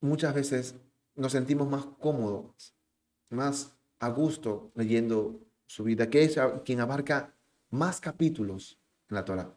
[0.00, 0.74] muchas veces
[1.16, 2.74] nos sentimos más cómodos
[3.30, 7.34] más a gusto leyendo su vida, que es quien abarca
[7.70, 8.78] más capítulos
[9.08, 9.54] en la Torah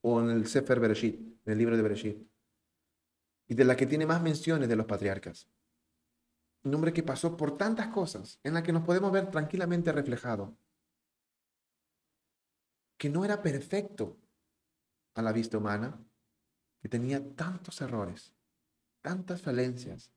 [0.00, 2.18] o en el Sefer Bereshit, en el libro de Bereshit,
[3.48, 5.48] y de la que tiene más menciones de los patriarcas.
[6.66, 10.58] Un hombre que pasó por tantas cosas en las que nos podemos ver tranquilamente reflejado,
[12.98, 14.16] que no era perfecto
[15.14, 16.04] a la vista humana,
[16.82, 18.34] que tenía tantos errores,
[19.00, 20.10] tantas falencias,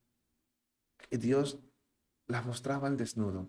[0.97, 1.59] que Dios
[2.25, 3.47] las mostraba al desnudo.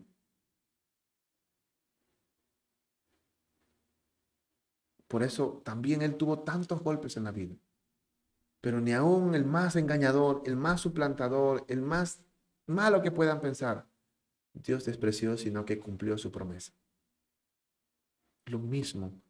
[5.08, 7.56] Por eso también él tuvo tantos golpes en la vida.
[8.60, 12.22] Pero ni aún el más engañador, el más suplantador, el más
[12.70, 13.86] malo que puedan pensar,
[14.52, 16.72] Dios despreció, sino que cumplió su promesa.
[18.46, 19.20] Lo mismo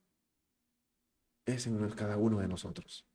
[1.45, 3.07] es en cada uno de nosotros.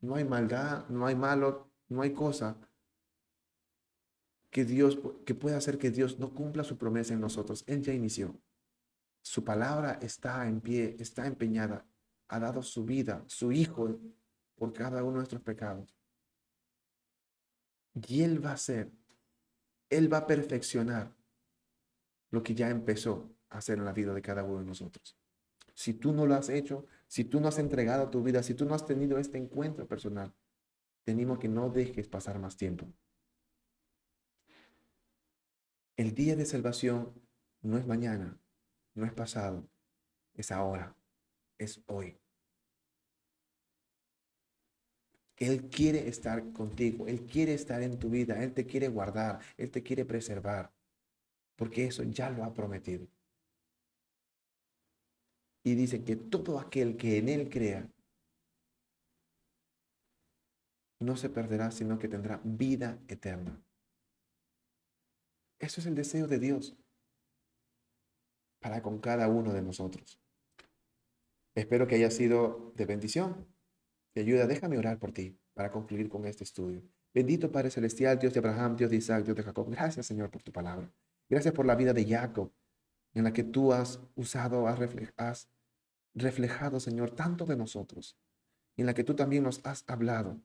[0.00, 2.56] No hay maldad, no hay malo, no hay cosa
[4.50, 7.64] que Dios, que pueda hacer que Dios no cumpla su promesa en nosotros.
[7.66, 8.40] Él ya inició.
[9.22, 11.86] Su palabra está en pie, está empeñada.
[12.28, 13.98] Ha dado su vida, su Hijo,
[14.54, 15.96] por cada uno de nuestros pecados.
[17.94, 18.92] Y Él va a hacer,
[19.90, 21.14] Él va a perfeccionar
[22.30, 25.16] lo que ya empezó a hacer en la vida de cada uno de nosotros.
[25.74, 28.64] Si tú no lo has hecho, si tú no has entregado tu vida, si tú
[28.64, 30.32] no has tenido este encuentro personal,
[31.04, 32.86] tenemos que no dejes pasar más tiempo.
[35.96, 37.12] El día de salvación
[37.62, 38.38] no es mañana,
[38.94, 39.68] no es pasado,
[40.34, 40.96] es ahora,
[41.58, 42.18] es hoy.
[45.36, 49.70] Él quiere estar contigo, Él quiere estar en tu vida, Él te quiere guardar, Él
[49.70, 50.72] te quiere preservar,
[51.56, 53.06] porque eso ya lo ha prometido.
[55.64, 57.88] Y dice que todo aquel que en Él crea
[61.00, 63.60] no se perderá, sino que tendrá vida eterna.
[65.58, 66.76] Eso es el deseo de Dios
[68.60, 70.18] para con cada uno de nosotros.
[71.54, 73.46] Espero que haya sido de bendición,
[74.14, 74.46] de ayuda.
[74.46, 76.82] Déjame orar por ti para concluir con este estudio.
[77.12, 79.70] Bendito Padre Celestial, Dios de Abraham, Dios de Isaac, Dios de Jacob.
[79.70, 80.92] Gracias, Señor, por tu palabra.
[81.28, 82.52] Gracias por la vida de Jacob,
[83.14, 84.78] en la que tú has usado, has,
[85.16, 85.48] has
[86.14, 88.18] reflejado, Señor, tanto de nosotros,
[88.76, 90.40] en la que tú también nos has hablado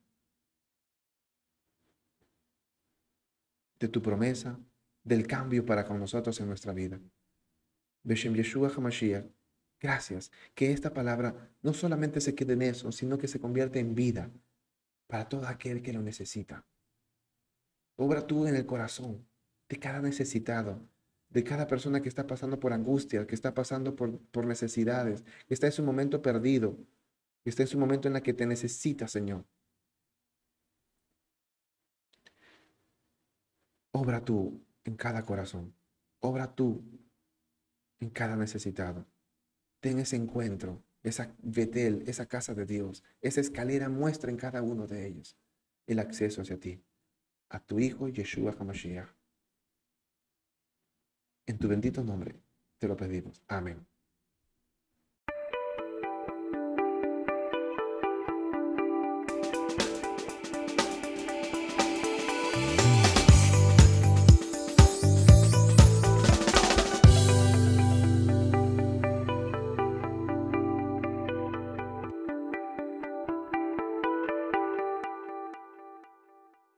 [3.80, 4.60] de tu promesa,
[5.04, 7.00] del cambio para con nosotros en nuestra vida.
[8.04, 9.26] Beshem Yeshua HaMashiach,
[9.80, 13.96] gracias que esta palabra no solamente se quede en eso, sino que se convierte en
[13.96, 14.32] vida
[15.08, 16.66] para todo aquel que lo necesita.
[17.96, 19.28] Obra tú en el corazón
[19.68, 20.88] de cada necesitado,
[21.30, 25.54] de cada persona que está pasando por angustia, que está pasando por, por necesidades, que
[25.54, 26.78] está en su momento perdido,
[27.44, 29.46] que está en su momento en la que te necesita, Señor.
[33.92, 35.74] Obra tú en cada corazón.
[36.20, 36.84] Obra tú
[38.00, 39.06] en cada necesitado.
[39.80, 44.88] Ten ese encuentro, esa Betel, esa casa de Dios, esa escalera muestra en cada uno
[44.88, 45.38] de ellos
[45.88, 46.84] el acceso hacia ti,
[47.50, 49.10] a tu Hijo Yeshua HaMashiach.
[51.48, 52.36] En tu bendito nombre
[52.78, 53.42] te lo pedimos.
[53.48, 53.89] Amén.